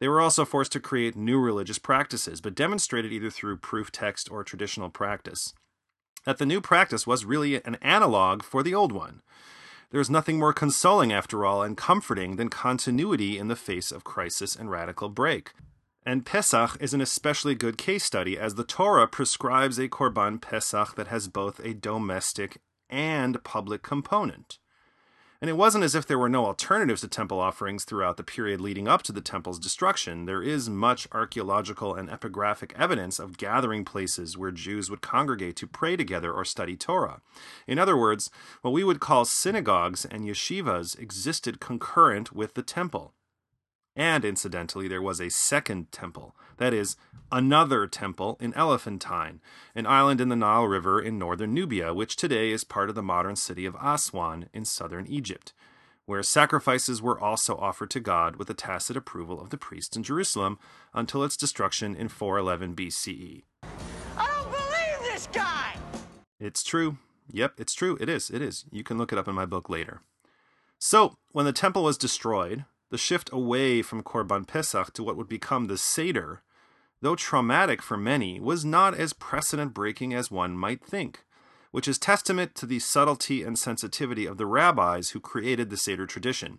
They 0.00 0.08
were 0.08 0.20
also 0.20 0.44
forced 0.44 0.72
to 0.72 0.80
create 0.80 1.14
new 1.14 1.38
religious 1.38 1.78
practices, 1.78 2.40
but 2.40 2.56
demonstrated 2.56 3.12
either 3.12 3.30
through 3.30 3.58
proof 3.58 3.92
text 3.92 4.28
or 4.32 4.42
traditional 4.42 4.90
practice 4.90 5.54
that 6.24 6.38
the 6.38 6.46
new 6.46 6.60
practice 6.60 7.06
was 7.06 7.24
really 7.24 7.62
an 7.64 7.76
analog 7.82 8.42
for 8.42 8.62
the 8.62 8.74
old 8.74 8.92
one. 8.92 9.22
There 9.90 10.00
is 10.00 10.08
nothing 10.08 10.38
more 10.38 10.52
consoling, 10.52 11.12
after 11.12 11.44
all, 11.44 11.62
and 11.62 11.76
comforting 11.76 12.36
than 12.36 12.48
continuity 12.48 13.38
in 13.38 13.48
the 13.48 13.56
face 13.56 13.92
of 13.92 14.04
crisis 14.04 14.56
and 14.56 14.70
radical 14.70 15.08
break. 15.08 15.52
And 16.04 16.26
Pesach 16.26 16.78
is 16.80 16.94
an 16.94 17.00
especially 17.00 17.54
good 17.54 17.76
case 17.76 18.02
study, 18.02 18.38
as 18.38 18.54
the 18.54 18.64
Torah 18.64 19.06
prescribes 19.06 19.78
a 19.78 19.88
Korban 19.88 20.40
Pesach 20.40 20.94
that 20.96 21.08
has 21.08 21.28
both 21.28 21.60
a 21.60 21.74
domestic 21.74 22.58
and 22.88 23.42
public 23.44 23.82
component. 23.82 24.58
And 25.42 25.48
it 25.48 25.56
wasn't 25.56 25.82
as 25.82 25.96
if 25.96 26.06
there 26.06 26.20
were 26.20 26.28
no 26.28 26.46
alternatives 26.46 27.00
to 27.00 27.08
temple 27.08 27.40
offerings 27.40 27.82
throughout 27.82 28.16
the 28.16 28.22
period 28.22 28.60
leading 28.60 28.86
up 28.86 29.02
to 29.02 29.10
the 29.10 29.20
temple's 29.20 29.58
destruction. 29.58 30.24
There 30.24 30.40
is 30.40 30.70
much 30.70 31.08
archaeological 31.10 31.96
and 31.96 32.08
epigraphic 32.08 32.72
evidence 32.78 33.18
of 33.18 33.38
gathering 33.38 33.84
places 33.84 34.38
where 34.38 34.52
Jews 34.52 34.88
would 34.88 35.00
congregate 35.00 35.56
to 35.56 35.66
pray 35.66 35.96
together 35.96 36.32
or 36.32 36.44
study 36.44 36.76
Torah. 36.76 37.22
In 37.66 37.76
other 37.76 37.96
words, 37.96 38.30
what 38.60 38.70
we 38.70 38.84
would 38.84 39.00
call 39.00 39.24
synagogues 39.24 40.04
and 40.04 40.22
yeshivas 40.22 40.96
existed 40.96 41.58
concurrent 41.58 42.32
with 42.32 42.54
the 42.54 42.62
temple. 42.62 43.12
And 43.94 44.24
incidentally, 44.24 44.88
there 44.88 45.02
was 45.02 45.20
a 45.20 45.30
second 45.30 45.92
temple, 45.92 46.34
that 46.56 46.72
is, 46.72 46.96
another 47.30 47.86
temple 47.86 48.38
in 48.40 48.54
Elephantine, 48.54 49.40
an 49.74 49.86
island 49.86 50.20
in 50.20 50.30
the 50.30 50.36
Nile 50.36 50.64
River 50.64 51.00
in 51.00 51.18
northern 51.18 51.52
Nubia, 51.52 51.92
which 51.92 52.16
today 52.16 52.50
is 52.50 52.64
part 52.64 52.88
of 52.88 52.94
the 52.94 53.02
modern 53.02 53.36
city 53.36 53.66
of 53.66 53.76
Aswan 53.76 54.48
in 54.54 54.64
southern 54.64 55.06
Egypt, 55.06 55.52
where 56.06 56.22
sacrifices 56.22 57.02
were 57.02 57.20
also 57.20 57.56
offered 57.56 57.90
to 57.90 58.00
God 58.00 58.36
with 58.36 58.48
the 58.48 58.54
tacit 58.54 58.96
approval 58.96 59.40
of 59.40 59.50
the 59.50 59.58
priests 59.58 59.94
in 59.96 60.02
Jerusalem 60.02 60.58
until 60.94 61.22
its 61.22 61.36
destruction 61.36 61.94
in 61.94 62.08
411 62.08 62.74
BCE. 62.74 63.42
I 64.16 64.26
don't 64.26 64.50
believe 64.50 65.12
this 65.12 65.28
guy! 65.32 65.76
It's 66.40 66.62
true. 66.62 66.96
Yep, 67.30 67.54
it's 67.58 67.74
true. 67.74 67.98
It 68.00 68.08
is. 68.08 68.30
It 68.30 68.40
is. 68.40 68.64
You 68.70 68.82
can 68.82 68.96
look 68.96 69.12
it 69.12 69.18
up 69.18 69.28
in 69.28 69.34
my 69.34 69.46
book 69.46 69.68
later. 69.68 70.00
So, 70.78 71.14
when 71.30 71.44
the 71.44 71.52
temple 71.52 71.84
was 71.84 71.96
destroyed, 71.96 72.64
the 72.92 72.98
shift 72.98 73.30
away 73.32 73.80
from 73.80 74.02
Korban 74.02 74.46
Pesach 74.46 74.92
to 74.92 75.02
what 75.02 75.16
would 75.16 75.26
become 75.26 75.64
the 75.64 75.78
Seder, 75.78 76.42
though 77.00 77.16
traumatic 77.16 77.80
for 77.80 77.96
many, 77.96 78.38
was 78.38 78.66
not 78.66 78.94
as 78.94 79.14
precedent 79.14 79.72
breaking 79.72 80.12
as 80.12 80.30
one 80.30 80.58
might 80.58 80.84
think, 80.84 81.24
which 81.70 81.88
is 81.88 81.98
testament 81.98 82.54
to 82.54 82.66
the 82.66 82.78
subtlety 82.78 83.42
and 83.42 83.58
sensitivity 83.58 84.26
of 84.26 84.36
the 84.36 84.44
rabbis 84.44 85.10
who 85.10 85.20
created 85.20 85.70
the 85.70 85.78
Seder 85.78 86.04
tradition. 86.04 86.58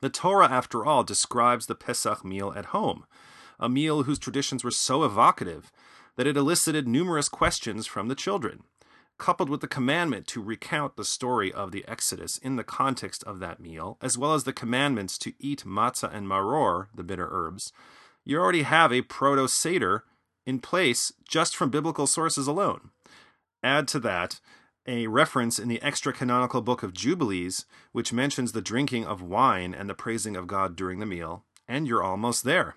The 0.00 0.10
Torah, 0.10 0.50
after 0.50 0.84
all, 0.84 1.04
describes 1.04 1.66
the 1.66 1.76
Pesach 1.76 2.24
meal 2.24 2.52
at 2.56 2.74
home, 2.74 3.04
a 3.60 3.68
meal 3.68 4.02
whose 4.02 4.18
traditions 4.18 4.64
were 4.64 4.72
so 4.72 5.04
evocative 5.04 5.70
that 6.16 6.26
it 6.26 6.36
elicited 6.36 6.88
numerous 6.88 7.28
questions 7.28 7.86
from 7.86 8.08
the 8.08 8.16
children 8.16 8.64
coupled 9.18 9.48
with 9.48 9.60
the 9.60 9.68
commandment 9.68 10.26
to 10.28 10.42
recount 10.42 10.96
the 10.96 11.04
story 11.04 11.52
of 11.52 11.70
the 11.70 11.84
Exodus 11.86 12.38
in 12.38 12.56
the 12.56 12.64
context 12.64 13.22
of 13.24 13.38
that 13.40 13.60
meal, 13.60 13.98
as 14.00 14.18
well 14.18 14.34
as 14.34 14.44
the 14.44 14.52
commandments 14.52 15.16
to 15.18 15.32
eat 15.38 15.64
matzah 15.64 16.12
and 16.12 16.26
maror, 16.26 16.88
the 16.94 17.04
bitter 17.04 17.28
herbs, 17.30 17.72
you 18.24 18.38
already 18.38 18.62
have 18.62 18.92
a 18.92 19.02
proto 19.02 19.48
Seder 19.48 20.04
in 20.46 20.58
place 20.58 21.12
just 21.28 21.56
from 21.56 21.70
biblical 21.70 22.06
sources 22.06 22.46
alone. 22.46 22.90
Add 23.62 23.88
to 23.88 24.00
that 24.00 24.40
a 24.86 25.06
reference 25.06 25.58
in 25.58 25.68
the 25.68 25.80
extra 25.82 26.12
canonical 26.12 26.60
book 26.60 26.82
of 26.82 26.92
Jubilees, 26.92 27.66
which 27.92 28.12
mentions 28.12 28.52
the 28.52 28.60
drinking 28.60 29.04
of 29.04 29.22
wine 29.22 29.74
and 29.74 29.88
the 29.88 29.94
praising 29.94 30.36
of 30.36 30.48
God 30.48 30.74
during 30.74 30.98
the 30.98 31.06
meal, 31.06 31.44
and 31.68 31.86
you're 31.86 32.02
almost 32.02 32.42
there. 32.42 32.74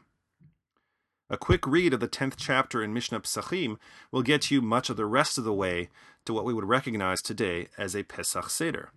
A 1.27 1.38
quick 1.38 1.65
read 1.65 1.91
of 1.91 2.00
the 2.00 2.08
10th 2.08 2.36
chapter 2.38 2.84
in 2.84 2.94
Mishnah 2.94 3.22
Pesachim 3.22 3.77
will 4.12 4.22
get 4.22 4.51
you 4.51 4.62
much 4.62 4.91
of 4.91 4.96
the 4.96 5.08
rest 5.08 5.39
of 5.39 5.44
the 5.44 5.53
way 5.53 5.89
to 6.25 6.34
what 6.34 6.46
we 6.46 6.53
would 6.53 6.65
recognize 6.65 7.20
today 7.20 7.67
as 7.79 7.96
a 7.96 8.03
Pesach 8.03 8.48
Seder. 8.48 8.91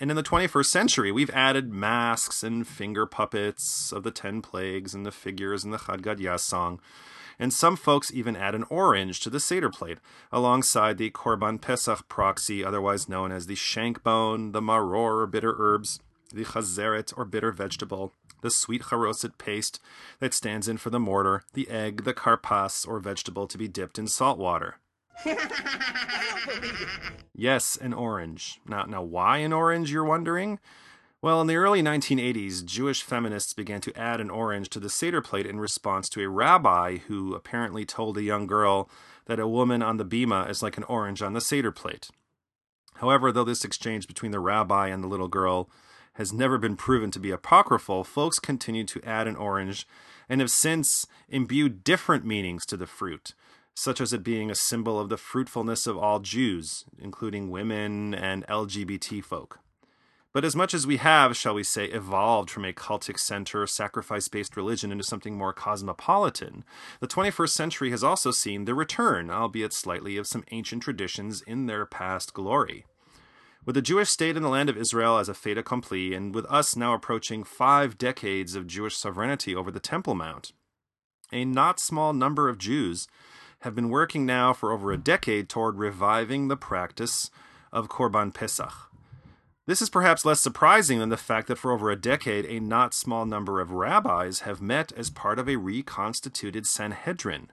And 0.00 0.10
in 0.10 0.16
the 0.16 0.22
21st 0.22 0.64
century, 0.64 1.12
we've 1.12 1.30
added 1.30 1.70
masks 1.70 2.42
and 2.42 2.66
finger 2.66 3.04
puppets 3.04 3.92
of 3.92 4.02
the 4.02 4.10
Ten 4.10 4.40
Plagues 4.40 4.94
and 4.94 5.04
the 5.04 5.12
figures 5.12 5.62
in 5.62 5.72
the 5.72 5.78
Chad 5.78 6.02
Gadya 6.02 6.40
song. 6.40 6.80
And 7.38 7.52
some 7.52 7.76
folks 7.76 8.10
even 8.14 8.34
add 8.34 8.54
an 8.54 8.64
orange 8.70 9.20
to 9.20 9.28
the 9.28 9.40
Seder 9.40 9.68
plate, 9.68 9.98
alongside 10.32 10.96
the 10.96 11.10
Korban 11.10 11.60
Pesach 11.60 12.08
proxy, 12.08 12.64
otherwise 12.64 13.10
known 13.10 13.30
as 13.30 13.46
the 13.46 13.54
shank 13.54 14.02
bone, 14.02 14.52
the 14.52 14.62
maror 14.62 15.20
or 15.20 15.26
bitter 15.26 15.54
herbs, 15.58 16.00
the 16.32 16.44
chazeret 16.44 17.12
or 17.14 17.26
bitter 17.26 17.52
vegetable, 17.52 18.14
the 18.46 18.50
sweet 18.52 18.82
charoset 18.82 19.38
paste 19.38 19.80
that 20.20 20.32
stands 20.32 20.68
in 20.68 20.76
for 20.76 20.90
the 20.90 21.00
mortar, 21.00 21.42
the 21.54 21.68
egg, 21.68 22.04
the 22.04 22.14
karpas 22.14 22.86
or 22.86 23.00
vegetable 23.00 23.48
to 23.48 23.58
be 23.58 23.66
dipped 23.66 23.98
in 23.98 24.06
salt 24.06 24.38
water. 24.38 24.76
yes, 27.34 27.76
an 27.76 27.92
orange. 27.92 28.60
Now, 28.64 28.84
now, 28.84 29.02
why 29.02 29.38
an 29.38 29.52
orange, 29.52 29.90
you're 29.90 30.04
wondering? 30.04 30.60
Well, 31.20 31.40
in 31.40 31.48
the 31.48 31.56
early 31.56 31.82
1980s, 31.82 32.64
Jewish 32.64 33.02
feminists 33.02 33.52
began 33.52 33.80
to 33.80 33.98
add 33.98 34.20
an 34.20 34.30
orange 34.30 34.68
to 34.70 34.78
the 34.78 34.88
Seder 34.88 35.20
plate 35.20 35.46
in 35.46 35.58
response 35.58 36.08
to 36.10 36.22
a 36.22 36.28
rabbi 36.28 36.98
who 37.08 37.34
apparently 37.34 37.84
told 37.84 38.16
a 38.16 38.22
young 38.22 38.46
girl 38.46 38.88
that 39.24 39.40
a 39.40 39.48
woman 39.48 39.82
on 39.82 39.96
the 39.96 40.04
bima 40.04 40.48
is 40.48 40.62
like 40.62 40.76
an 40.76 40.84
orange 40.84 41.20
on 41.20 41.32
the 41.32 41.40
Seder 41.40 41.72
plate. 41.72 42.10
However, 42.94 43.32
though 43.32 43.42
this 43.42 43.64
exchange 43.64 44.06
between 44.06 44.30
the 44.30 44.38
rabbi 44.38 44.86
and 44.86 45.02
the 45.02 45.08
little 45.08 45.26
girl 45.26 45.68
has 46.16 46.32
never 46.32 46.58
been 46.58 46.76
proven 46.76 47.10
to 47.12 47.20
be 47.20 47.30
apocryphal, 47.30 48.04
folks 48.04 48.38
continue 48.38 48.84
to 48.84 49.02
add 49.04 49.26
an 49.26 49.36
orange 49.36 49.86
and 50.28 50.40
have 50.40 50.50
since 50.50 51.06
imbued 51.28 51.84
different 51.84 52.24
meanings 52.24 52.66
to 52.66 52.76
the 52.76 52.86
fruit. 52.86 53.34
such 53.78 54.00
as 54.00 54.12
it 54.14 54.24
being 54.24 54.50
a 54.50 54.54
symbol 54.54 54.98
of 54.98 55.10
the 55.10 55.18
fruitfulness 55.18 55.86
of 55.86 55.98
all 55.98 56.18
Jews, 56.18 56.86
including 56.98 57.50
women 57.50 58.14
and 58.14 58.46
LGBT 58.46 59.22
folk. 59.22 59.60
But 60.32 60.44
as 60.44 60.56
much 60.56 60.74
as 60.74 60.86
we 60.86 60.96
have, 60.96 61.36
shall 61.36 61.54
we 61.54 61.62
say, 61.62 61.86
evolved 61.86 62.50
from 62.50 62.64
a 62.64 62.72
cultic 62.72 63.18
center, 63.18 63.66
sacrifice 63.66 64.28
based 64.28 64.56
religion 64.56 64.90
into 64.90 65.04
something 65.04 65.36
more 65.36 65.52
cosmopolitan, 65.52 66.64
the 67.00 67.06
21st 67.06 67.50
century 67.50 67.90
has 67.90 68.02
also 68.02 68.30
seen 68.30 68.64
the 68.64 68.74
return, 68.74 69.30
albeit 69.30 69.72
slightly, 69.72 70.16
of 70.16 70.26
some 70.26 70.44
ancient 70.50 70.82
traditions 70.82 71.42
in 71.42 71.66
their 71.66 71.86
past 71.86 72.32
glory. 72.32 72.86
With 73.66 73.74
the 73.74 73.82
Jewish 73.82 74.10
state 74.10 74.36
in 74.36 74.44
the 74.44 74.48
land 74.48 74.70
of 74.70 74.76
Israel 74.76 75.18
as 75.18 75.28
a 75.28 75.34
fait 75.34 75.58
accompli, 75.58 76.14
and 76.14 76.32
with 76.32 76.46
us 76.46 76.76
now 76.76 76.94
approaching 76.94 77.42
five 77.42 77.98
decades 77.98 78.54
of 78.54 78.68
Jewish 78.68 78.96
sovereignty 78.96 79.56
over 79.56 79.72
the 79.72 79.80
Temple 79.80 80.14
Mount, 80.14 80.52
a 81.32 81.44
not 81.44 81.80
small 81.80 82.12
number 82.12 82.48
of 82.48 82.58
Jews 82.58 83.08
have 83.62 83.74
been 83.74 83.88
working 83.88 84.24
now 84.24 84.52
for 84.52 84.70
over 84.70 84.92
a 84.92 84.96
decade 84.96 85.48
toward 85.48 85.78
reviving 85.78 86.46
the 86.46 86.56
practice 86.56 87.28
of 87.72 87.88
Korban 87.88 88.32
Pesach. 88.32 88.72
This 89.66 89.82
is 89.82 89.90
perhaps 89.90 90.24
less 90.24 90.40
surprising 90.40 91.00
than 91.00 91.08
the 91.08 91.16
fact 91.16 91.48
that 91.48 91.58
for 91.58 91.72
over 91.72 91.90
a 91.90 92.00
decade, 92.00 92.44
a 92.44 92.60
not 92.60 92.94
small 92.94 93.26
number 93.26 93.60
of 93.60 93.72
rabbis 93.72 94.40
have 94.40 94.60
met 94.60 94.92
as 94.92 95.10
part 95.10 95.40
of 95.40 95.48
a 95.48 95.56
reconstituted 95.56 96.68
Sanhedrin, 96.68 97.50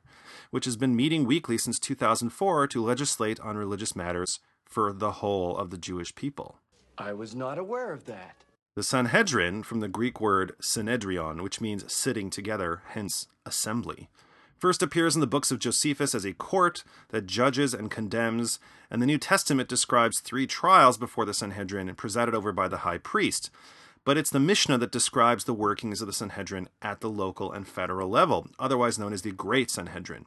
which 0.52 0.66
has 0.66 0.78
been 0.78 0.96
meeting 0.96 1.26
weekly 1.26 1.58
since 1.58 1.80
2004 1.80 2.68
to 2.68 2.84
legislate 2.84 3.40
on 3.40 3.58
religious 3.58 3.96
matters 3.96 4.40
for 4.74 4.92
the 4.92 5.12
whole 5.12 5.56
of 5.56 5.70
the 5.70 5.78
Jewish 5.78 6.16
people. 6.16 6.58
I 6.98 7.14
was 7.14 7.36
not 7.36 7.60
aware 7.60 7.94
of 7.94 8.06
that. 8.06 8.44
The 8.76 8.82
Sanhedrin, 8.82 9.62
from 9.62 9.82
the 9.82 9.88
Greek 9.88 10.20
word 10.20 10.54
synedrion, 10.60 11.42
which 11.42 11.62
means 11.62 11.94
sitting 11.94 12.32
together, 12.32 12.82
hence 12.88 13.28
assembly, 13.46 14.10
first 14.58 14.82
appears 14.82 15.14
in 15.14 15.22
the 15.22 15.28
books 15.28 15.52
of 15.52 15.60
Josephus 15.60 16.16
as 16.16 16.26
a 16.26 16.34
court 16.34 16.84
that 17.10 17.28
judges 17.28 17.76
and 17.76 17.92
condemns, 17.92 18.58
and 18.90 19.00
the 19.00 19.06
New 19.06 19.20
Testament 19.20 19.70
describes 19.70 20.20
three 20.20 20.48
trials 20.48 20.98
before 20.98 21.26
the 21.26 21.36
Sanhedrin 21.36 21.94
presided 21.94 22.34
over 22.34 22.52
by 22.52 22.68
the 22.68 22.78
high 22.78 22.98
priest. 22.98 23.52
But 24.04 24.18
it's 24.18 24.32
the 24.32 24.40
Mishnah 24.40 24.80
that 24.80 24.92
describes 24.92 25.44
the 25.44 25.54
workings 25.54 26.02
of 26.02 26.08
the 26.08 26.14
Sanhedrin 26.14 26.68
at 26.82 27.00
the 27.00 27.12
local 27.12 27.52
and 27.52 27.68
federal 27.68 28.10
level, 28.10 28.48
otherwise 28.58 28.98
known 28.98 29.14
as 29.14 29.22
the 29.22 29.32
Great 29.32 29.70
Sanhedrin. 29.70 30.26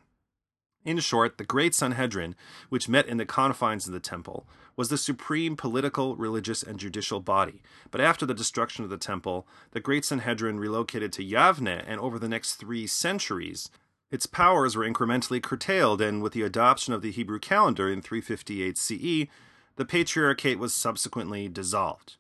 In 0.87 1.01
short, 1.01 1.37
the 1.37 1.45
Great 1.45 1.75
Sanhedrin, 1.75 2.37
which 2.69 2.89
met 2.89 3.09
in 3.09 3.17
the 3.17 3.27
confines 3.27 3.89
of 3.89 3.93
the 3.93 3.99
temple, 3.99 4.47
was 4.77 4.89
the 4.89 4.97
supreme 4.97 5.57
political, 5.57 6.15
religious, 6.15 6.63
and 6.63 6.79
judicial 6.79 7.19
body. 7.19 7.61
But 7.91 8.01
after 8.01 8.25
the 8.25 8.35
destruction 8.35 8.85
of 8.85 8.91
the 8.91 8.97
temple, 8.97 9.49
the 9.73 9.81
Great 9.81 10.05
Sanhedrin 10.05 10.61
relocated 10.61 11.13
to 11.15 11.25
Yavne, 11.25 11.83
and 11.85 12.01
over 12.01 12.21
the 12.21 12.29
next 12.29 12.55
three 12.55 12.87
centuries, 12.87 13.69
its 14.13 14.27
powers 14.27 14.77
were 14.77 14.89
incrementally 14.89 15.43
curtailed, 15.43 16.01
and 16.01 16.23
with 16.23 16.35
the 16.35 16.43
adoption 16.43 16.95
of 16.95 17.03
the 17.03 17.11
Hebrew 17.11 17.41
calendar 17.41 17.91
in 17.91 18.01
358 18.01 18.79
CE, 18.79 19.29
the 19.75 19.85
Patriarchate 19.85 20.61
was 20.61 20.73
subsequently 20.73 21.49
dissolved. 21.49 22.15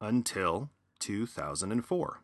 Until 0.00 0.70
2004. 0.98 2.21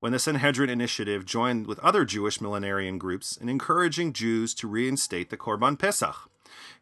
When 0.00 0.12
the 0.12 0.18
Sanhedrin 0.18 0.70
Initiative 0.70 1.26
joined 1.26 1.66
with 1.66 1.78
other 1.80 2.06
Jewish 2.06 2.38
millenarian 2.40 2.96
groups 2.96 3.36
in 3.36 3.50
encouraging 3.50 4.14
Jews 4.14 4.54
to 4.54 4.66
reinstate 4.66 5.28
the 5.28 5.36
Korban 5.36 5.78
Pesach. 5.78 6.30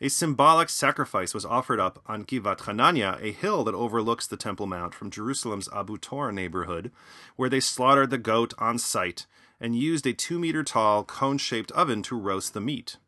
A 0.01 0.09
symbolic 0.09 0.69
sacrifice 0.69 1.35
was 1.35 1.45
offered 1.45 1.81
up 1.81 2.01
on 2.07 2.25
Givat 2.25 2.61
Hanania, 2.61 3.21
a 3.21 3.33
hill 3.33 3.65
that 3.65 3.75
overlooks 3.75 4.29
the 4.29 4.37
Temple 4.37 4.69
Mount 4.69 4.95
from 4.95 5.11
Jerusalem's 5.11 5.69
Abu 5.75 5.99
Tor 5.99 6.31
neighborhood, 6.31 6.93
where 7.35 7.49
they 7.51 7.59
slaughtered 7.59 8.11
the 8.11 8.19
goat 8.19 8.55
on 8.59 8.79
site 8.79 9.27
and 9.61 9.75
used 9.75 10.07
a 10.07 10.13
two 10.13 10.39
meter 10.39 10.63
tall 10.63 11.03
cone 11.03 11.39
shaped 11.39 11.73
oven 11.73 12.03
to 12.03 12.17
roast 12.17 12.55
the 12.55 12.61
meat. 12.61 12.99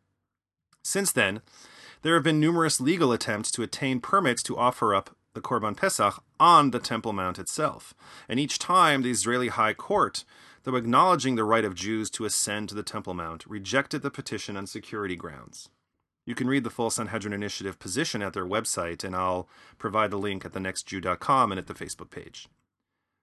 Since 0.83 1.13
then, 1.13 1.41
there 2.03 2.15
have 2.15 2.25
been 2.25 2.41
numerous 2.41 2.81
legal 2.81 3.13
attempts 3.13 3.53
to 3.53 3.63
attain 3.63 4.01
permits 4.01 4.43
to 4.43 4.59
offer 4.59 4.93
up 4.93 5.15
the 5.35 5.41
Korban 5.41 5.77
Pesach 5.77 6.23
on 6.39 6.71
the 6.71 6.79
Temple 6.79 7.13
Mount 7.13 7.39
itself, 7.39 7.95
and 8.29 8.41
each 8.41 8.59
time 8.59 9.03
the 9.03 9.11
Israeli 9.11 9.49
High 9.49 9.75
Court, 9.75 10.25
though 10.65 10.77
acknowledging 10.77 11.37
the 11.37 11.45
right 11.45 11.65
of 11.65 11.75
Jews 11.75 12.11
to 12.11 12.25
ascend 12.25 12.69
to 12.69 12.75
the 12.75 12.83
Temple 12.83 13.15
Mount, 13.15 13.47
rejected 13.47 14.03
the 14.03 14.11
petition 14.11 14.57
on 14.57 14.67
security 14.67 15.17
grounds. 15.17 15.69
You 16.27 16.35
can 16.35 16.49
read 16.49 16.65
the 16.65 16.71
full 16.71 16.91
Sanhedrin 16.91 17.33
Initiative 17.33 17.79
position 17.79 18.23
at 18.23 18.35
their 18.35 18.47
website, 18.47 19.05
and 19.05 19.17
I'll 19.17 19.49
provide 19.79 20.11
the 20.11 20.19
link 20.19 20.45
at 20.45 20.53
thenextjew.com 20.53 21.53
and 21.53 21.59
at 21.59 21.67
the 21.67 21.75
Facebook 21.75 22.11
page. 22.11 22.49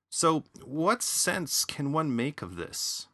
So, 0.10 0.44
what 0.64 1.04
sense 1.04 1.66
can 1.66 1.92
one 1.92 2.16
make 2.16 2.42
of 2.42 2.56
this? 2.56 3.08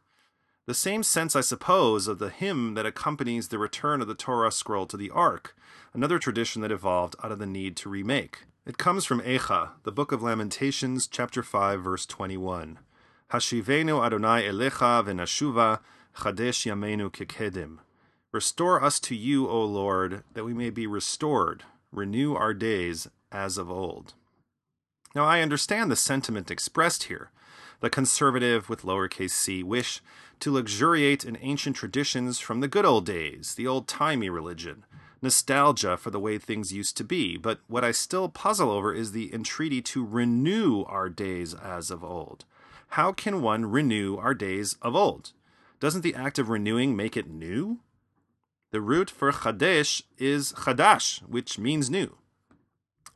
The 0.65 0.73
same 0.73 1.03
sense, 1.03 1.35
I 1.35 1.41
suppose, 1.41 2.07
of 2.07 2.19
the 2.19 2.29
hymn 2.29 2.75
that 2.75 2.85
accompanies 2.85 3.49
the 3.49 3.57
return 3.57 4.01
of 4.01 4.07
the 4.07 4.15
Torah 4.15 4.51
scroll 4.51 4.85
to 4.85 4.95
the 4.95 5.09
Ark, 5.09 5.55
another 5.93 6.19
tradition 6.19 6.61
that 6.61 6.71
evolved 6.71 7.15
out 7.21 7.33
of 7.33 7.39
the 7.39 7.45
need 7.45 7.75
to 7.77 7.89
remake. 7.89 8.43
It 8.65 8.77
comes 8.77 9.03
from 9.03 9.19
Echa, 9.19 9.71
the 9.83 9.91
book 9.91 10.13
of 10.13 10.23
Lamentations, 10.23 11.05
chapter 11.05 11.43
5, 11.43 11.83
verse 11.83 12.05
21. 12.05 12.79
Hashivenu 13.31 14.05
Adonai 14.05 14.43
elecha 14.43 15.03
v'nashuva 15.03 15.81
chadesh 16.15 16.65
yamenu 16.65 17.11
kekedim. 17.11 17.79
Restore 18.31 18.81
us 18.81 19.01
to 19.01 19.15
you, 19.15 19.49
O 19.49 19.65
Lord, 19.65 20.23
that 20.33 20.45
we 20.45 20.53
may 20.53 20.69
be 20.69 20.87
restored. 20.87 21.63
Renew 21.91 22.35
our 22.35 22.53
days 22.53 23.09
as 23.33 23.57
of 23.57 23.69
old. 23.69 24.13
Now, 25.13 25.25
I 25.25 25.41
understand 25.41 25.91
the 25.91 25.97
sentiment 25.97 26.49
expressed 26.49 27.03
here. 27.03 27.31
The 27.81 27.89
conservative, 27.89 28.69
with 28.69 28.83
lowercase 28.83 29.31
c, 29.31 29.61
wish 29.61 30.01
to 30.39 30.53
luxuriate 30.53 31.25
in 31.25 31.37
ancient 31.41 31.75
traditions 31.75 32.39
from 32.39 32.61
the 32.61 32.69
good 32.69 32.85
old 32.85 33.05
days, 33.05 33.55
the 33.55 33.67
old 33.67 33.89
timey 33.89 34.29
religion, 34.29 34.85
nostalgia 35.23 35.97
for 35.97 36.11
the 36.11 36.19
way 36.19 36.37
things 36.37 36.73
used 36.73 36.95
to 36.97 37.03
be. 37.03 37.37
But 37.37 37.59
what 37.67 37.83
I 37.83 37.91
still 37.91 38.29
puzzle 38.29 38.69
over 38.69 38.93
is 38.93 39.11
the 39.11 39.33
entreaty 39.33 39.81
to 39.81 40.05
renew 40.05 40.83
our 40.83 41.09
days 41.09 41.55
as 41.55 41.89
of 41.89 42.03
old. 42.03 42.45
How 42.89 43.11
can 43.11 43.41
one 43.41 43.65
renew 43.65 44.17
our 44.17 44.35
days 44.35 44.75
of 44.81 44.95
old? 44.95 45.31
Doesn't 45.79 46.01
the 46.01 46.13
act 46.13 46.37
of 46.37 46.49
renewing 46.49 46.95
make 46.95 47.17
it 47.17 47.29
new? 47.29 47.79
The 48.71 48.81
root 48.81 49.09
for 49.09 49.31
chadesh 49.31 50.03
is 50.17 50.53
chadash, 50.53 51.21
which 51.21 51.57
means 51.57 51.89
new. 51.89 52.17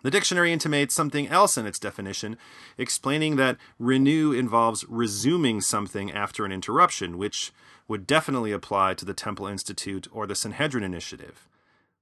The 0.03 0.11
dictionary 0.11 0.53
intimates 0.53 0.93
something 0.93 1.27
else 1.27 1.57
in 1.57 1.65
its 1.65 1.79
definition, 1.79 2.37
explaining 2.77 3.35
that 3.35 3.57
renew 3.79 4.31
involves 4.31 4.85
resuming 4.87 5.61
something 5.61 6.11
after 6.11 6.45
an 6.45 6.51
interruption, 6.51 7.17
which 7.17 7.51
would 7.87 8.05
definitely 8.05 8.51
apply 8.51 8.93
to 8.93 9.05
the 9.05 9.13
Temple 9.13 9.47
Institute 9.47 10.07
or 10.11 10.27
the 10.27 10.35
Sanhedrin 10.35 10.83
Initiative. 10.83 11.47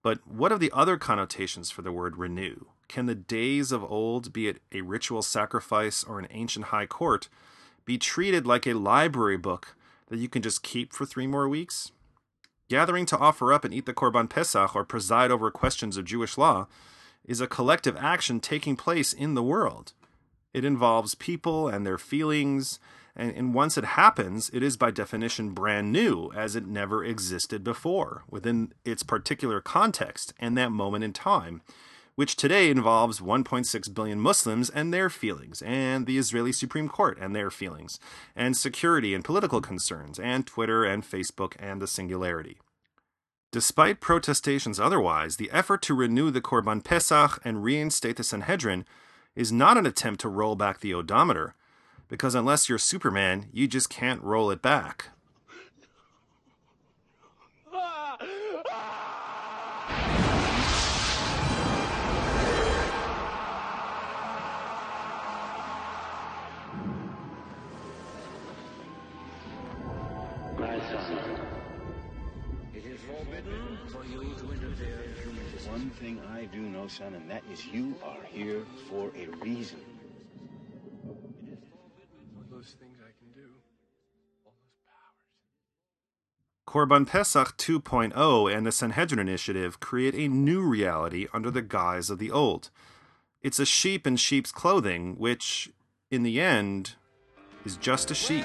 But 0.05 0.19
what 0.27 0.51
of 0.51 0.59
the 0.59 0.71
other 0.71 0.97
connotations 0.97 1.71
for 1.71 1.81
the 1.81 1.91
word 1.91 2.17
renew? 2.17 2.65
Can 2.87 3.07
the 3.07 3.15
days 3.15 3.71
of 3.71 3.83
old, 3.83 4.31
be 4.31 4.47
it 4.47 4.61
a 4.71 4.81
ritual 4.81 5.23
sacrifice 5.23 6.03
or 6.03 6.19
an 6.19 6.27
ancient 6.29 6.65
high 6.65 6.85
court, 6.85 7.27
be 7.85 7.97
treated 7.97 8.45
like 8.45 8.67
a 8.67 8.75
library 8.75 9.37
book 9.37 9.75
that 10.09 10.19
you 10.19 10.29
can 10.29 10.43
just 10.43 10.61
keep 10.61 10.93
for 10.93 11.07
three 11.07 11.25
more 11.25 11.49
weeks? 11.49 11.91
Gathering 12.69 13.07
to 13.07 13.17
offer 13.17 13.51
up 13.51 13.65
and 13.65 13.73
eat 13.73 13.87
the 13.87 13.95
Korban 13.95 14.29
Pesach 14.29 14.75
or 14.75 14.85
preside 14.85 15.31
over 15.31 15.49
questions 15.49 15.97
of 15.97 16.05
Jewish 16.05 16.37
law 16.37 16.67
is 17.23 17.41
a 17.41 17.47
collective 17.47 17.97
action 17.97 18.39
taking 18.39 18.75
place 18.75 19.11
in 19.11 19.33
the 19.33 19.41
world. 19.41 19.93
It 20.53 20.63
involves 20.63 21.15
people 21.15 21.67
and 21.67 21.83
their 21.83 21.97
feelings, 21.97 22.79
and, 23.15 23.31
and, 23.35 23.53
once 23.53 23.77
it 23.77 23.85
happens, 23.85 24.49
it 24.53 24.61
is 24.61 24.75
by 24.75 24.91
definition 24.91 25.51
brand 25.51 25.91
new, 25.91 26.31
as 26.35 26.55
it 26.55 26.67
never 26.67 27.03
existed 27.03 27.63
before, 27.63 28.23
within 28.29 28.73
its 28.83 29.03
particular 29.03 29.61
context 29.61 30.33
and 30.39 30.57
that 30.57 30.71
moment 30.71 31.03
in 31.03 31.13
time, 31.13 31.61
which 32.15 32.35
today 32.35 32.69
involves 32.69 33.19
1.6 33.19 33.93
billion 33.93 34.19
Muslims 34.19 34.69
and 34.69 34.93
their 34.93 35.09
feelings, 35.09 35.61
and 35.61 36.05
the 36.05 36.17
Israeli 36.17 36.51
Supreme 36.51 36.89
Court 36.89 37.17
and 37.19 37.35
their 37.35 37.49
feelings, 37.49 37.99
and 38.35 38.55
security 38.55 39.13
and 39.13 39.23
political 39.23 39.61
concerns, 39.61 40.19
and 40.19 40.45
Twitter 40.45 40.83
and 40.83 41.03
Facebook 41.03 41.55
and 41.59 41.81
the 41.81 41.87
singularity. 41.87 42.57
Despite 43.51 44.01
protestations 44.01 44.79
otherwise, 44.79 45.37
the 45.37 45.51
effort 45.51 45.81
to 45.83 45.93
renew 45.93 46.31
the 46.31 46.41
Korban 46.41 46.83
Pesach 46.83 47.39
and 47.45 47.63
reinstate 47.63 48.17
the 48.17 48.23
Sanhedrin 48.23 48.85
is 49.33 49.51
not 49.51 49.77
an 49.77 49.85
attempt 49.85 50.19
to 50.21 50.29
roll 50.29 50.55
back 50.55 50.81
the 50.81 50.93
odometer, 50.93 51.55
because 52.07 52.35
unless 52.35 52.69
you're 52.69 52.77
Superman, 52.77 53.47
you 53.51 53.67
just 53.67 53.89
can't 53.89 54.21
roll 54.21 54.51
it 54.51 54.61
back. 54.61 55.09
My 70.57 70.79
son, 70.79 71.39
it 72.73 72.85
is 72.85 72.99
forbidden 73.01 73.77
for 73.91 74.05
you 74.05 74.19
to 74.19 74.51
interfere 74.53 75.01
in 75.03 75.13
human 75.21 75.43
business. 75.51 75.67
One 75.67 75.89
thing 75.91 76.21
I 76.33 76.45
do 76.45 76.61
know, 76.61 76.87
son, 76.87 77.13
and 77.13 77.29
that 77.29 77.43
is 77.51 77.65
you 77.65 77.95
are 78.03 78.23
here 78.23 78.65
for 78.89 79.11
a 79.17 79.27
reason. 79.43 79.81
Korban 86.75 87.07
Pesach 87.07 87.55
2.0 87.55 88.53
and 88.53 88.67
the 88.67 88.71
Sanhedrin 88.73 89.17
Initiative 89.17 89.79
create 89.79 90.13
a 90.13 90.27
new 90.27 90.59
reality 90.59 91.25
under 91.33 91.49
the 91.49 91.61
guise 91.61 92.09
of 92.09 92.19
the 92.19 92.29
old. 92.29 92.69
It's 93.41 93.59
a 93.59 93.65
sheep 93.65 94.05
in 94.05 94.17
sheep's 94.17 94.51
clothing, 94.51 95.15
which, 95.17 95.71
in 96.11 96.23
the 96.23 96.41
end, 96.41 96.95
is 97.63 97.77
just 97.77 98.11
a 98.11 98.13
sheep. 98.13 98.43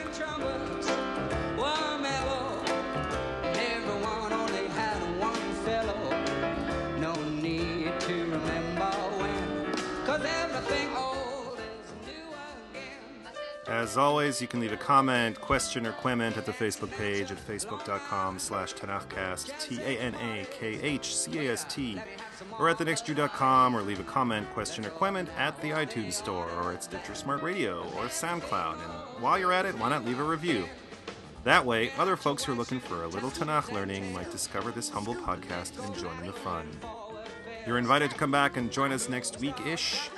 As 13.71 13.97
always, 13.97 14.43
you 14.43 14.49
can 14.49 14.59
leave 14.59 14.73
a 14.73 14.77
comment, 14.77 15.41
question, 15.41 15.87
or 15.87 15.93
quement 15.93 16.37
at 16.37 16.45
the 16.45 16.51
Facebook 16.51 16.91
page 16.91 17.31
at 17.31 17.39
facebook.com 17.39 18.41
slash 18.41 18.75
Tanakhcast, 18.75 19.57
T-A-N-A-K-H-C-A-S-T, 19.61 20.51
or 22.59 22.69
at 22.69 22.79
thenextjew.com, 22.79 23.77
or 23.77 23.83
leave 23.83 24.01
a 24.01 24.05
comment, 24.05 24.51
question, 24.51 24.85
or 24.85 24.91
quement 24.91 25.29
at 25.39 25.57
the 25.63 25.69
iTunes 25.69 26.15
Store, 26.15 26.51
or 26.51 26.73
at 26.73 26.83
Stitcher 26.83 27.15
Smart 27.15 27.45
Radio, 27.45 27.83
or 27.97 28.07
SoundCloud. 28.07 28.73
And 28.73 29.23
while 29.23 29.39
you're 29.39 29.53
at 29.53 29.67
it, 29.67 29.79
why 29.79 29.89
not 29.89 30.05
leave 30.05 30.19
a 30.19 30.25
review? 30.25 30.65
That 31.45 31.65
way, 31.65 31.93
other 31.97 32.17
folks 32.17 32.43
who 32.43 32.55
are 32.55 32.57
looking 32.57 32.81
for 32.81 33.05
a 33.05 33.09
little 33.09 33.31
Tanakh 33.31 33.71
learning 33.71 34.13
might 34.13 34.33
discover 34.33 34.73
this 34.73 34.91
humble 34.91 35.15
podcast 35.15 35.79
and 35.87 35.95
join 35.97 36.19
in 36.19 36.27
the 36.27 36.33
fun. 36.33 36.67
You're 37.69 37.79
invited 37.79 38.11
to 38.11 38.17
come 38.17 38.33
back 38.33 38.57
and 38.57 38.73
join 38.73 38.91
us 38.91 39.09
next 39.09 39.39
week-ish 39.39 40.11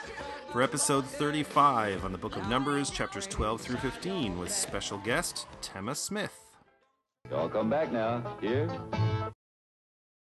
for 0.53 0.61
episode 0.61 1.07
35 1.07 2.05
on 2.05 2.13
the 2.13 2.19
Book 2.19 2.37
of 2.37 2.47
Numbers, 2.47 2.91
chapters 2.91 3.27
12 3.27 3.59
through 3.59 3.77
15, 3.79 4.39
with 4.39 4.53
special 4.53 4.99
guest 4.99 5.47
Tema 5.63 5.95
Smith. 5.95 6.39
Y'all 7.31 7.49
come 7.49 7.71
back 7.71 7.91
now. 7.91 8.37
Here. 8.39 8.69